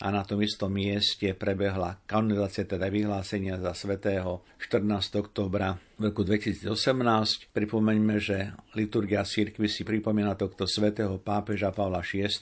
[0.00, 5.20] a na tom istom mieste prebehla kanonizácia, teda vyhlásenia za svetého 14.
[5.20, 7.52] oktobra v roku 2018.
[7.52, 12.32] Pripomeňme, že liturgia cirkvi si pripomína tohto svetého pápeža Pavla VI.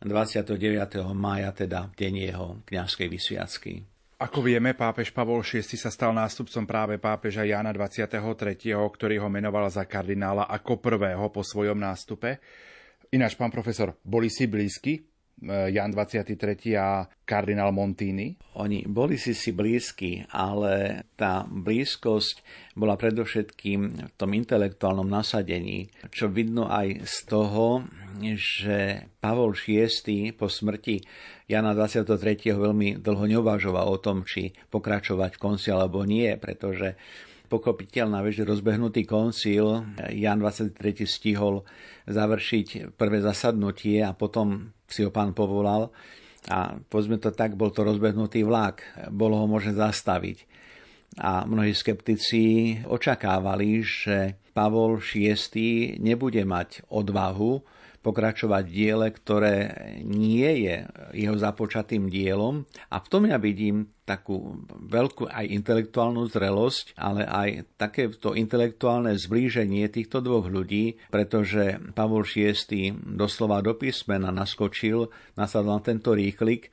[0.00, 0.56] 29.
[1.12, 3.72] mája, teda deň jeho kňazskej vysviacky.
[4.22, 8.08] Ako vieme, pápež Pavol VI sa stal nástupcom práve pápeža Jana 23.,
[8.72, 12.40] ktorý ho menoval za kardinála ako prvého po svojom nástupe.
[13.12, 15.11] Ináč, pán profesor, boli si blízky
[15.42, 16.38] Jan 23.
[16.78, 18.38] a kardinál Montini?
[18.62, 22.46] Oni boli si si blízki, ale tá blízkosť
[22.78, 27.82] bola predovšetkým v tom intelektuálnom nasadení, čo vidno aj z toho,
[28.38, 31.02] že Pavol VI po smrti
[31.50, 32.06] Jana 23.
[32.54, 36.94] veľmi dlho neuvažoval o tom, či pokračovať v konci alebo nie, pretože
[37.52, 41.04] pokopiteľná vec, že rozbehnutý koncil Jan 23.
[41.04, 41.60] stihol
[42.08, 45.92] završiť prvé zasadnutie a potom si ho pán povolal
[46.48, 48.82] a povedzme to tak, bol to rozbehnutý vlak,
[49.12, 50.48] bolo ho možné zastaviť.
[51.20, 57.60] A mnohí skeptici očakávali, že Pavol VI nebude mať odvahu
[58.02, 59.56] pokračovať diele, ktoré
[60.02, 60.76] nie je
[61.14, 62.66] jeho započatým dielom.
[62.90, 67.48] A v tom ja vidím takú veľkú aj intelektuálnu zrelosť, ale aj
[67.80, 75.08] takéto intelektuálne zblíženie týchto dvoch ľudí, pretože Pavol VI doslova do písmena naskočil,
[75.40, 76.68] nasadol na tento rýklik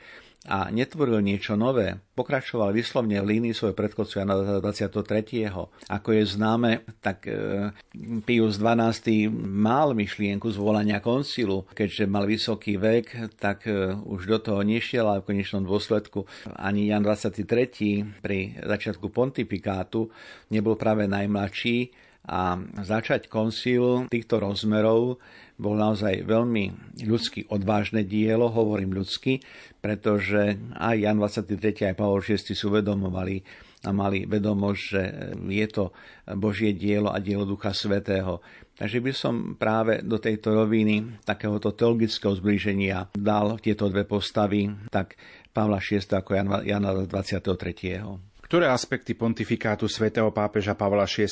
[0.47, 5.51] a netvoril niečo nové, pokračoval vyslovne v línii svojho predchodcu Jana 23.
[5.91, 7.75] Ako je známe, tak e,
[8.23, 14.63] Pius XII mal myšlienku zvolania koncilu, keďže mal vysoký vek, tak e, už do toho
[14.63, 16.23] nešiel, ale v konečnom dôsledku
[16.55, 18.23] ani Jan 23.
[18.23, 20.07] pri začiatku pontifikátu
[20.55, 21.91] nebol práve najmladší
[22.29, 25.17] a začať koncil týchto rozmerov
[25.59, 29.43] bol naozaj veľmi ľudský odvážne dielo, hovorím ľudsky,
[29.83, 31.91] pretože aj Jan 23.
[31.91, 33.43] aj Pavol VI si uvedomovali
[33.83, 35.03] a mali vedomosť, že
[35.47, 35.91] je to
[36.35, 38.43] Božie dielo a dielo Ducha Svetého.
[38.75, 45.19] Takže by som práve do tejto roviny takéhoto teologického zblíženia dal tieto dve postavy, tak
[45.51, 46.29] Pavla VI ako
[46.63, 48.28] Jana 23.
[48.49, 51.29] Ktoré aspekty pontifikátu svätého pápeža Pavla VI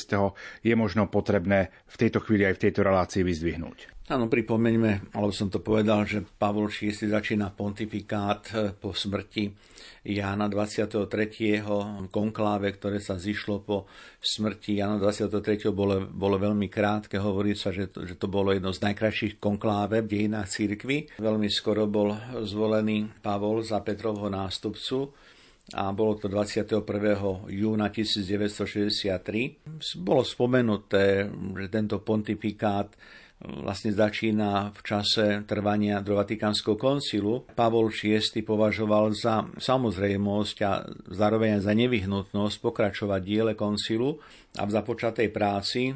[0.62, 3.98] je možno potrebné v tejto chvíli aj v tejto relácii vyzdvihnúť?
[4.08, 9.50] Áno, pripomeňme, alebo som to povedal, že Pavol VI začína pontifikát eh, po smrti
[10.06, 11.10] Jána 23.
[12.08, 13.90] konkláve, ktoré sa zišlo po
[14.22, 15.74] smrti Jána 23.
[15.74, 17.18] bolo, bolo veľmi krátke.
[17.18, 21.18] Hovorí sa, že to, že to bolo jedno z najkrajších konkláve v dejinách církvy.
[21.18, 22.14] Veľmi skoro bol
[22.46, 25.12] zvolený Pavol za Petrovho nástupcu
[25.76, 26.80] a bolo to 21.
[27.52, 30.00] júna 1963.
[30.00, 32.96] Bolo spomenuté, že tento pontifikát
[33.38, 37.46] vlastne začína v čase trvania do Vatikánskeho koncilu.
[37.54, 40.82] Pavol VI považoval za samozrejmosť a
[41.14, 44.18] zároveň za nevyhnutnosť pokračovať diele koncilu
[44.58, 45.94] a v započatej práci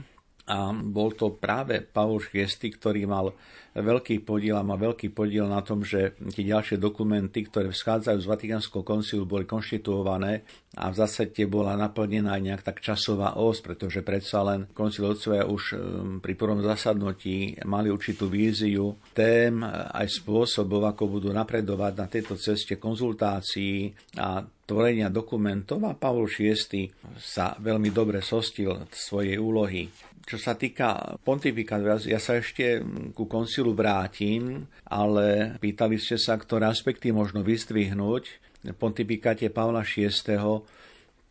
[0.53, 3.33] a bol to práve Pavol VI, ktorý mal
[3.73, 8.29] veľký podiel a má veľký podiel na tom, že tie ďalšie dokumenty, ktoré vschádzajú z
[8.29, 10.45] Vatikánskeho koncilu, boli konštituované
[10.77, 15.63] a v zásade bola naplnená aj nejak tak časová os, pretože predsa len koncilovcovia už
[15.73, 15.79] um,
[16.21, 22.77] pri prvom zasadnutí mali určitú víziu tém aj spôsobov, ako budú napredovať na tejto ceste
[22.77, 23.89] konzultácií
[24.21, 26.89] a tvorenia dokumentov a Pavol VI
[27.21, 30.12] sa veľmi dobre sostil svojej úlohy.
[30.23, 32.79] Čo sa týka pontifikátu, ja sa ešte
[33.13, 38.25] ku koncilu vrátim, ale pýtali ste sa, ktoré aspekty možno vystvihnúť
[38.63, 40.15] v pontifikáte Pavla VI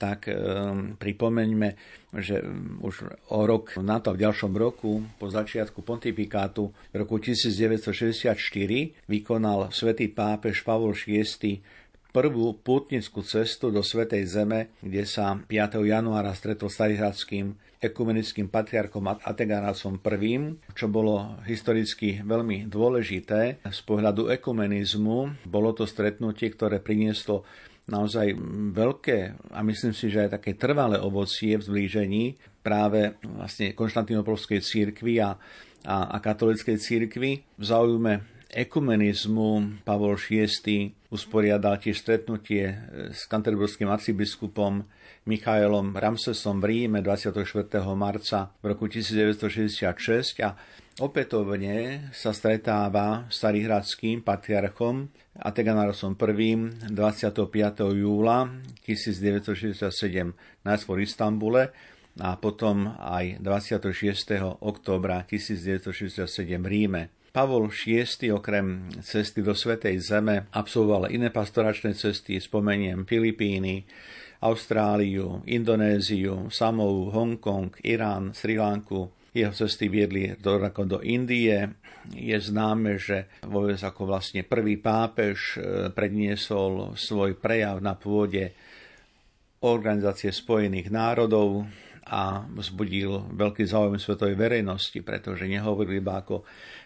[0.01, 1.77] tak um, pripomeňme,
[2.17, 2.41] že
[2.81, 8.33] už o rok na to v ďalšom roku, po začiatku pontifikátu v roku 1964,
[9.05, 11.61] vykonal svätý pápež Pavol VI
[12.09, 15.47] prvú pútnickú cestu do Svetej Zeme, kde sa 5.
[15.85, 16.81] januára stretol s
[17.81, 23.65] ekumenickým patriarchom Ategarásom I, čo bolo historicky veľmi dôležité.
[23.65, 27.41] Z pohľadu ekumenizmu bolo to stretnutie, ktoré prinieslo
[27.89, 28.37] naozaj
[28.77, 32.23] veľké a myslím si, že aj také trvalé ovocie v zblížení
[32.61, 35.33] práve vlastne konštantinopolskej církvy a,
[35.89, 38.21] a, a katolickej církvy v záujme
[38.51, 42.75] ekumenizmu Pavol VI usporiadal tiež stretnutie
[43.15, 44.83] s kanterburským arcibiskupom
[45.23, 47.35] Michaelom Ramsesom v Ríme 24.
[47.95, 50.55] marca v roku 1966 a
[50.99, 55.07] opätovne sa stretáva s starihradským patriarchom
[55.39, 56.51] Ateganarosom I
[56.91, 57.47] 25.
[57.95, 58.51] júla
[58.83, 59.87] 1967
[60.67, 61.63] najskôr v Istambule
[62.19, 64.59] a potom aj 26.
[64.59, 66.27] októbra 1967
[66.59, 67.20] v Ríme.
[67.31, 73.87] Pavol VI okrem cesty do Svetej Zeme absolvoval iné pastoračné cesty, spomeniem Filipíny,
[74.43, 79.07] Austráliu, Indonéziu, Samovu, Hongkong, Irán, Sri Lanku.
[79.31, 81.71] Jeho cesty viedli do, do Indie.
[82.11, 88.51] Je známe, že vôbec ako vlastne prvý pápež e, predniesol svoj prejav na pôde
[89.61, 91.69] Organizácie spojených národov
[92.11, 96.43] a vzbudil veľký záujem svetovej verejnosti, pretože nehovoril iba ako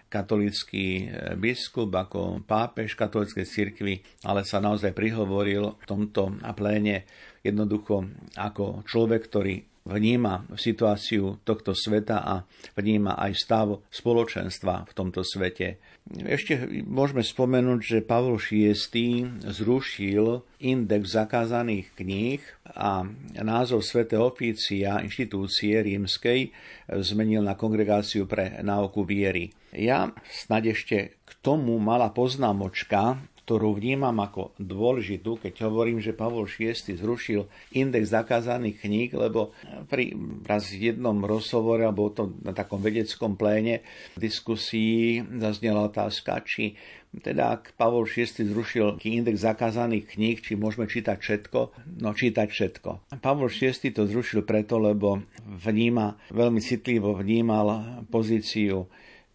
[0.07, 7.03] katolický e, biskup, ako pápež katolíckej cirkvi, ale sa naozaj prihovoril v tomto pléne
[7.43, 12.35] jednoducho ako človek, ktorý vníma situáciu tohto sveta a
[12.73, 15.77] vníma aj stav spoločenstva v tomto svete.
[16.05, 22.41] Ešte môžeme spomenúť, že Pavol VI zrušil index zakázaných kníh
[22.77, 23.05] a
[23.41, 26.53] názov Svete ofícia inštitúcie rímskej
[27.01, 29.49] zmenil na Kongregáciu pre náuku viery.
[29.73, 36.49] Ja snad ešte k tomu mala poznámočka, ktorú vnímam ako dôležitú, keď hovorím, že Pavol
[36.49, 37.45] VI zrušil
[37.77, 39.53] index zakázaných kníh, lebo
[39.85, 40.17] pri
[40.49, 43.85] raz jednom rozhovore, alebo to na takom vedeckom pléne
[44.17, 46.73] diskusii zaznela otázka, či
[47.21, 51.59] teda ak Pavol VI zrušil index zakázaných kníh, či môžeme čítať všetko?
[52.01, 53.15] No čítať všetko.
[53.21, 58.89] Pavol VI to zrušil preto, lebo vníma, veľmi citlivo vnímal pozíciu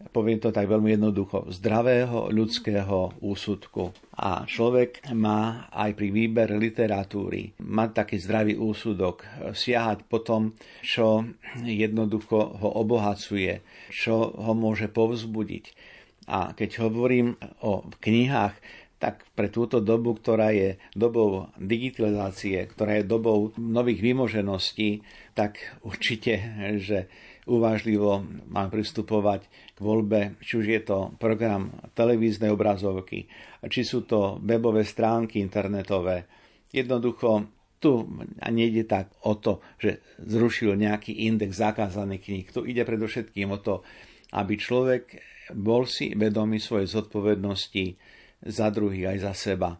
[0.08, 3.92] poviem to tak veľmi jednoducho, zdravého ľudského úsudku.
[4.16, 11.28] A človek má aj pri výbere literatúry mať taký zdravý úsudok, siahať po tom, čo
[11.60, 13.60] jednoducho ho obohacuje,
[13.92, 15.64] čo ho môže povzbudiť.
[16.30, 18.56] A keď hovorím o knihách,
[19.00, 25.00] tak pre túto dobu, ktorá je dobou digitalizácie, ktorá je dobou nových vymožeností,
[25.32, 26.36] tak určite,
[26.76, 27.08] že
[27.50, 33.26] uvážlivo mám pristupovať k voľbe, či už je to program televíznej obrazovky,
[33.66, 36.30] či sú to webové stránky internetové.
[36.70, 37.50] Jednoducho
[37.82, 38.06] tu
[38.38, 42.46] nejde tak o to, že zrušil nejaký index zakázaných kníh.
[42.52, 43.82] Tu ide predovšetkým o to,
[44.36, 45.18] aby človek
[45.56, 47.98] bol si vedomý svojej zodpovednosti
[48.46, 49.70] za druhých aj za seba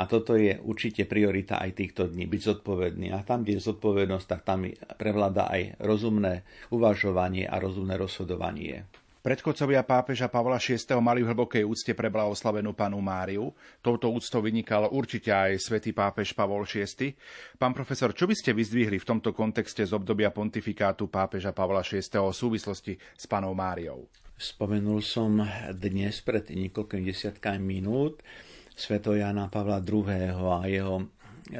[0.00, 3.12] a toto je určite priorita aj týchto dní, byť zodpovedný.
[3.12, 4.64] A tam, kde je zodpovednosť, tak tam
[4.96, 6.40] prevláda aj rozumné
[6.72, 8.88] uvažovanie a rozumné rozhodovanie.
[9.20, 10.80] Predchodcovia pápeža Pavla VI.
[11.04, 13.52] mali v hlbokej úcte pre blahoslavenú panu Máriu.
[13.84, 17.12] Touto úctou vynikal určite aj svätý pápež Pavol VI.
[17.60, 22.00] Pán profesor, čo by ste vyzdvihli v tomto kontexte z obdobia pontifikátu pápeža Pavla VI.
[22.00, 24.08] v súvislosti s panou Máriou?
[24.40, 25.44] Spomenul som
[25.76, 28.24] dnes pred niekoľkými desiatkami minút
[28.80, 30.08] Svetojana Pavla II.
[30.32, 31.04] a jeho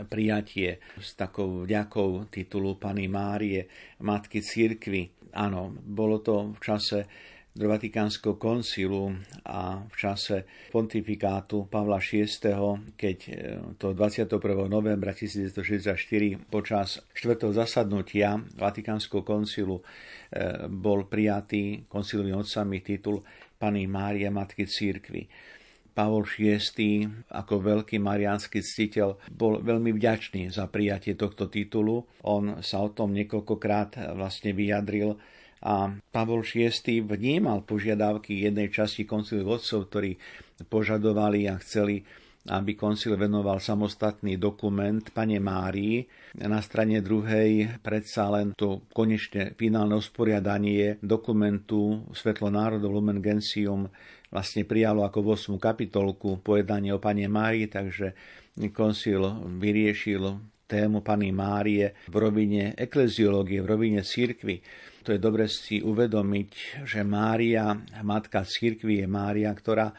[0.09, 3.69] prijatie s takou vďakou titulu Pany Márie,
[4.01, 5.29] Matky Církvy.
[5.37, 6.99] Áno, bolo to v čase
[7.51, 9.11] do Vatikánskeho koncilu
[9.43, 12.31] a v čase pontifikátu Pavla VI,
[12.95, 13.33] keď e,
[13.75, 14.71] to 21.
[14.71, 15.99] novembra 1964
[16.47, 19.85] počas štvrtého zasadnutia Vatikánskeho koncilu e,
[20.71, 23.27] bol prijatý koncilovým otcami titul
[23.59, 25.27] Pany Márie Matky Církvy.
[26.01, 32.09] Pavol VI ako veľký mariánsky ctiteľ bol veľmi vďačný za prijatie tohto titulu.
[32.25, 35.21] On sa o tom niekoľkokrát vlastne vyjadril
[35.61, 36.73] a Pavol VI
[37.05, 40.17] vnímal požiadavky jednej časti koncilu vodcov, ktorí
[40.73, 42.01] požadovali a chceli
[42.49, 46.01] aby koncil venoval samostatný dokument pane Márii.
[46.41, 53.93] Na strane druhej predsa len to konečne finálne usporiadanie dokumentu Svetlo národov Lumen Gentium
[54.31, 55.59] vlastne prijalo ako 8.
[55.59, 58.15] kapitolku pojednanie o Pane Márii, takže
[58.71, 59.27] koncil
[59.59, 60.39] vyriešil
[60.71, 64.63] tému Pany Márie v rovine ekleziológie, v rovine církvy.
[65.03, 67.75] To je dobre si uvedomiť, že Mária,
[68.07, 69.91] matka církvy, je Mária, ktorá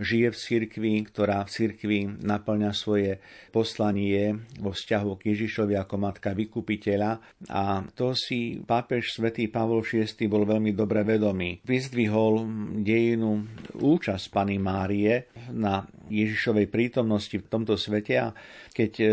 [0.00, 3.20] žije v cirkvi, ktorá v cirkvi naplňa svoje
[3.52, 7.20] poslanie vo vzťahu k Ježišovi ako matka vykupiteľa
[7.52, 11.60] a to si pápež svätý Pavol VI bol veľmi dobre vedomý.
[11.62, 12.48] Vyzdvihol
[12.80, 13.44] dejinu
[13.76, 18.34] účasť Pany Márie na Ježišovej prítomnosti v tomto svete a
[18.74, 19.06] keď e,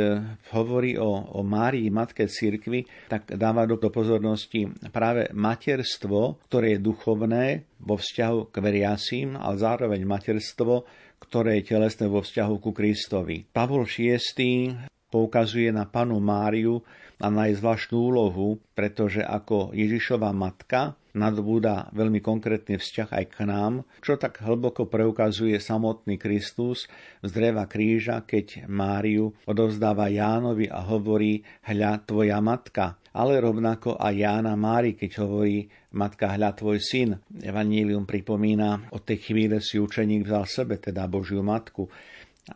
[0.58, 7.46] hovorí o, o Márii, matke cirkvi, tak dáva do pozornosti práve materstvo, ktoré je duchovné
[7.82, 10.77] vo vzťahu k veriacím, ale zároveň materstvo,
[11.18, 13.48] ktoré je telesné vo vzťahu ku Kristovi.
[13.48, 14.76] Pavol VI
[15.08, 16.84] poukazuje na panu Máriu
[17.18, 23.38] a na jej zvláštnu úlohu, pretože ako Ježišova matka nadbúda veľmi konkrétny vzťah aj k
[23.50, 26.86] nám, čo tak hlboko preukazuje samotný Kristus
[27.26, 33.02] z dreva kríža, keď Máriu odovzdáva Jánovi a hovorí hľa tvoja matka.
[33.18, 35.66] Ale rovnako aj Jána Mári, keď hovorí
[35.98, 37.18] matka hľa tvoj syn.
[37.42, 41.90] Evanílium pripomína, od tej chvíle si učeník vzal sebe, teda Božiu matku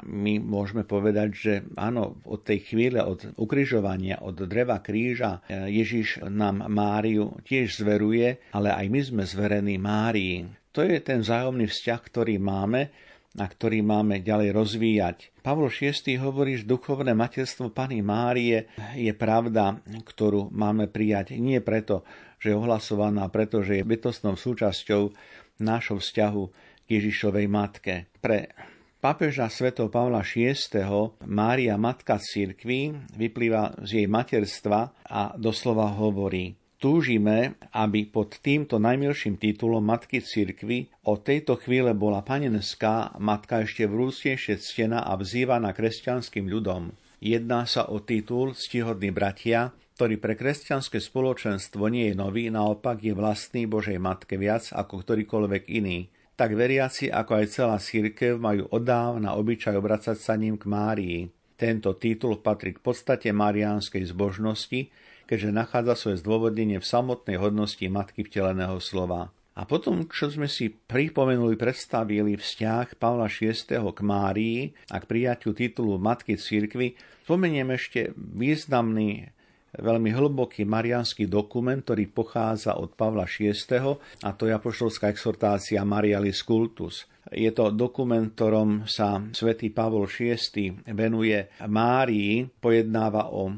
[0.08, 6.72] my môžeme povedať, že áno, od tej chvíle, od ukrižovania, od dreva kríža, Ježiš nám
[6.72, 10.48] Máriu tiež zveruje, ale aj my sme zverení Márii.
[10.72, 12.88] To je ten vzájomný vzťah, ktorý máme
[13.36, 15.18] a ktorý máme ďalej rozvíjať.
[15.44, 22.08] Pavol VI hovorí, že duchovné materstvo Pany Márie je pravda, ktorú máme prijať nie preto,
[22.40, 25.12] že je ohlasovaná, pretože je bytostnou súčasťou
[25.64, 26.44] nášho vzťahu
[26.84, 28.12] k Ježišovej matke.
[28.20, 28.52] Pre
[29.02, 30.54] pápeža svätého Pavla VI.
[31.26, 39.38] Mária Matka Cirkvi vyplýva z jej materstva a doslova hovorí Túžime, aby pod týmto najmilším
[39.38, 46.50] titulom Matky Cirkvy od tejto chvíle bola panenská matka ešte vrúcnejšie ctená a vzývaná kresťanským
[46.50, 46.90] ľudom.
[47.22, 53.14] Jedná sa o titul Stihodní bratia, ktorý pre kresťanské spoločenstvo nie je nový, naopak je
[53.14, 56.10] vlastný Božej Matke viac ako ktorýkoľvek iný.
[56.40, 61.20] Tak veriaci ako aj celá církev majú odávna obyčaj obracať sa ním k Márii.
[61.54, 64.90] Tento titul patrí k podstate mariánskej zbožnosti,
[65.30, 69.30] keďže nachádza svoje zdôvodnenie v samotnej hodnosti matky vteleného slova.
[69.52, 73.54] A potom, čo sme si pripomenuli, predstavili vzťah Pavla VI.
[73.78, 74.60] k Márii
[74.90, 76.96] a k prijatiu titulu Matky Církvy,
[77.28, 79.28] spomeniem ešte významný
[79.78, 83.56] veľmi hlboký marianský dokument, ktorý pochádza od Pavla VI.
[84.24, 87.08] a to je apoštolská exhortácia Marialis Cultus.
[87.32, 90.36] Je to dokument, ktorom sa svätý Pavol VI
[90.92, 93.54] venuje Márii, pojednáva o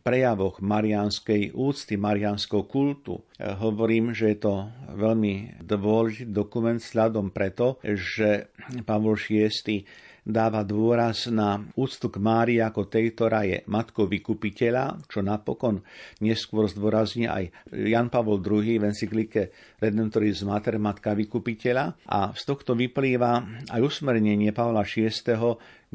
[0.00, 3.20] prejavoch marianskej úcty, marianského kultu.
[3.38, 4.54] Hovorím, že je to
[4.96, 8.50] veľmi dôležitý dokument sľadom preto, že
[8.84, 9.84] Pavol VI
[10.24, 15.84] dáva dôraz na úctu k Márii ako tej, ktorá je matkou vykupiteľa, čo napokon
[16.24, 22.08] neskôr zdôrazní aj Jan Pavol II v encyklike Redemptoris Mater, matka vykupiteľa.
[22.08, 25.12] A z tohto vyplýva aj usmernenie Pavla VI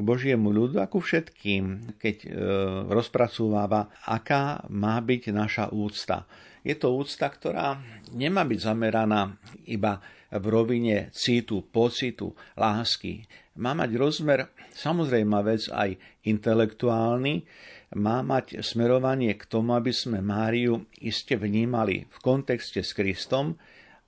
[0.00, 2.28] Božiemu ľudu ako všetkým, keď e,
[2.88, 6.24] rozpracúváva, aká má byť naša úcta.
[6.64, 7.80] Je to úcta, ktorá
[8.12, 9.36] nemá byť zameraná
[9.68, 10.00] iba
[10.30, 13.26] v rovine citu, pocitu, lásky.
[13.58, 17.44] Má mať rozmer, samozrejme vec aj intelektuálny,
[17.98, 23.58] má mať smerovanie k tomu, aby sme Máriu iste vnímali v kontexte s Kristom,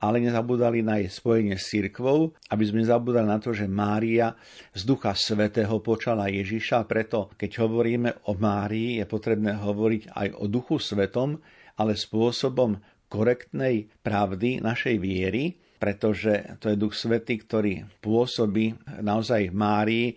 [0.03, 4.35] ale nezabudali na jej spojenie s cirkvou, aby sme zabudali na to, že Mária
[4.75, 10.51] z Ducha Svetého počala Ježiša, preto keď hovoríme o Márii, je potrebné hovoriť aj o
[10.51, 11.39] Duchu Svetom,
[11.79, 19.59] ale spôsobom korektnej pravdy našej viery, pretože to je Duch Svetý, ktorý pôsobí naozaj v
[19.59, 20.09] Márii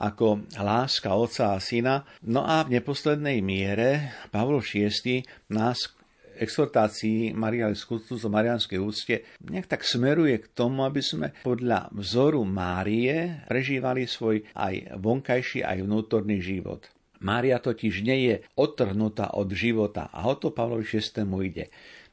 [0.00, 2.08] ako láska Otca a Syna.
[2.24, 5.20] No a v neposlednej miere Pavol VI
[5.52, 5.92] nás
[6.40, 12.40] exhortácii Mariali Skuttus o marianskej úcte nejak tak smeruje k tomu, aby sme podľa vzoru
[12.48, 16.88] Márie prežívali svoj aj vonkajší, aj vnútorný život.
[17.20, 21.28] Mária totiž nie je odtrhnutá od života a o to Pavlovi VI.
[21.44, 21.68] ide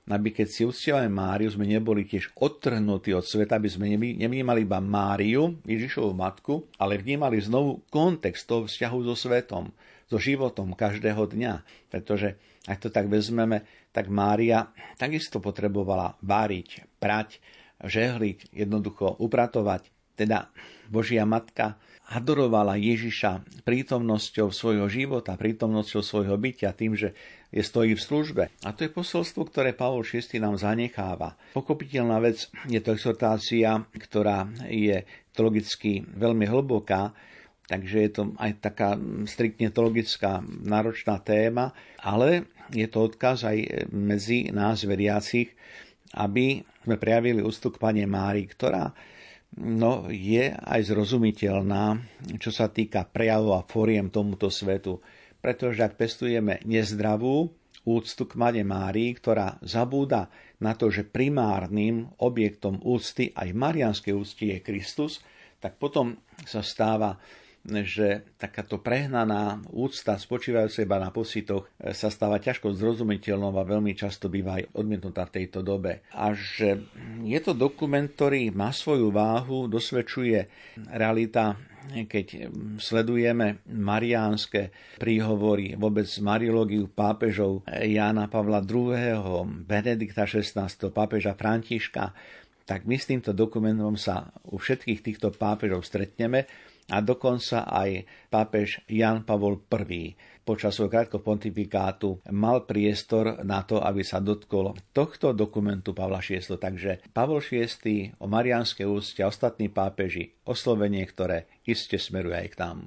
[0.07, 4.79] aby keď si uctievame Máriu, sme neboli tiež odtrhnutí od sveta, aby sme nevnímali iba
[4.79, 9.75] Máriu, Ježišovu matku, ale vnímali znovu kontext toho vzťahu so svetom,
[10.07, 11.53] so životom každého dňa.
[11.91, 17.43] Pretože ak to tak vezmeme, tak Mária takisto potrebovala váriť, prať,
[17.83, 19.91] žehliť, jednoducho upratovať.
[20.17, 20.49] Teda
[20.89, 21.77] Božia Matka
[22.07, 27.11] adorovala Ježiša prítomnosťou svojho života, prítomnosťou svojho bytia, tým, že
[27.51, 28.43] je stojí v službe.
[28.67, 31.39] A to je posolstvo, ktoré Pavol VI nám zanecháva.
[31.55, 37.15] Pokopiteľná vec je to exhortácia, ktorá je teologicky veľmi hlboká,
[37.67, 44.51] takže je to aj taká striktne teologická náročná téma, ale je to odkaz aj medzi
[44.51, 45.55] nás veriacich,
[46.15, 48.91] aby sme prejavili ústup k Pane Mári, ktorá
[49.59, 51.99] no, je aj zrozumiteľná,
[52.39, 54.99] čo sa týka prejavov a fóriem tomuto svetu.
[55.39, 57.53] Pretože ak pestujeme nezdravú
[57.87, 60.27] úctu k Mane Márii, ktorá zabúda
[60.59, 65.23] na to, že primárnym objektom úcty aj marianskej úcty je Kristus,
[65.63, 67.15] tak potom sa stáva
[67.67, 73.91] že takáto prehnaná úcta spočívajúca iba na pocitoch e, sa stáva ťažko zrozumiteľnou a veľmi
[73.91, 76.07] často býva aj odmietnutá v tejto dobe.
[76.15, 76.87] A že
[77.27, 80.47] je to dokument, ktorý má svoju váhu, dosvedčuje
[80.95, 81.59] realita
[81.93, 84.69] keď sledujeme mariánske
[84.99, 92.11] príhovory, vôbec mariológiu pápežov Jána Pavla II., Benedikta XVI., pápeža Františka,
[92.67, 96.43] tak my s týmto dokumentom sa u všetkých týchto pápežov stretneme
[96.91, 100.11] a dokonca aj pápež Jan Pavol I
[100.47, 106.39] počas svojho krátko pontifikátu mal priestor na to, aby sa dotkol tohto dokumentu Pavla VI.
[106.39, 112.59] Takže Pavol VI o marianskej úste a ostatní pápeži oslovenie, ktoré iste smeruje aj k
[112.63, 112.79] nám.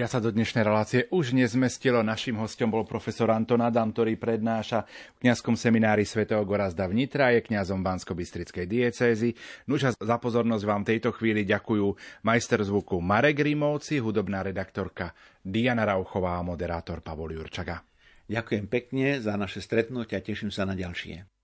[0.00, 2.00] Viac sa do dnešnej relácie už nezmestilo.
[2.00, 4.88] Našim hostom bol profesor Anton Adam, ktorý prednáša
[5.20, 9.36] v kňazskom seminári svätého Gorazda v Nitra, je kňazom Bansko-Bystrickej diecézy.
[9.68, 15.12] Nuža za pozornosť vám tejto chvíli ďakujú majster zvuku Marek Rimovci, hudobná redaktorka
[15.44, 17.84] Diana Rauchová a moderátor Pavol Jurčaga.
[18.24, 21.39] Ďakujem pekne za naše stretnutie a teším sa na ďalšie.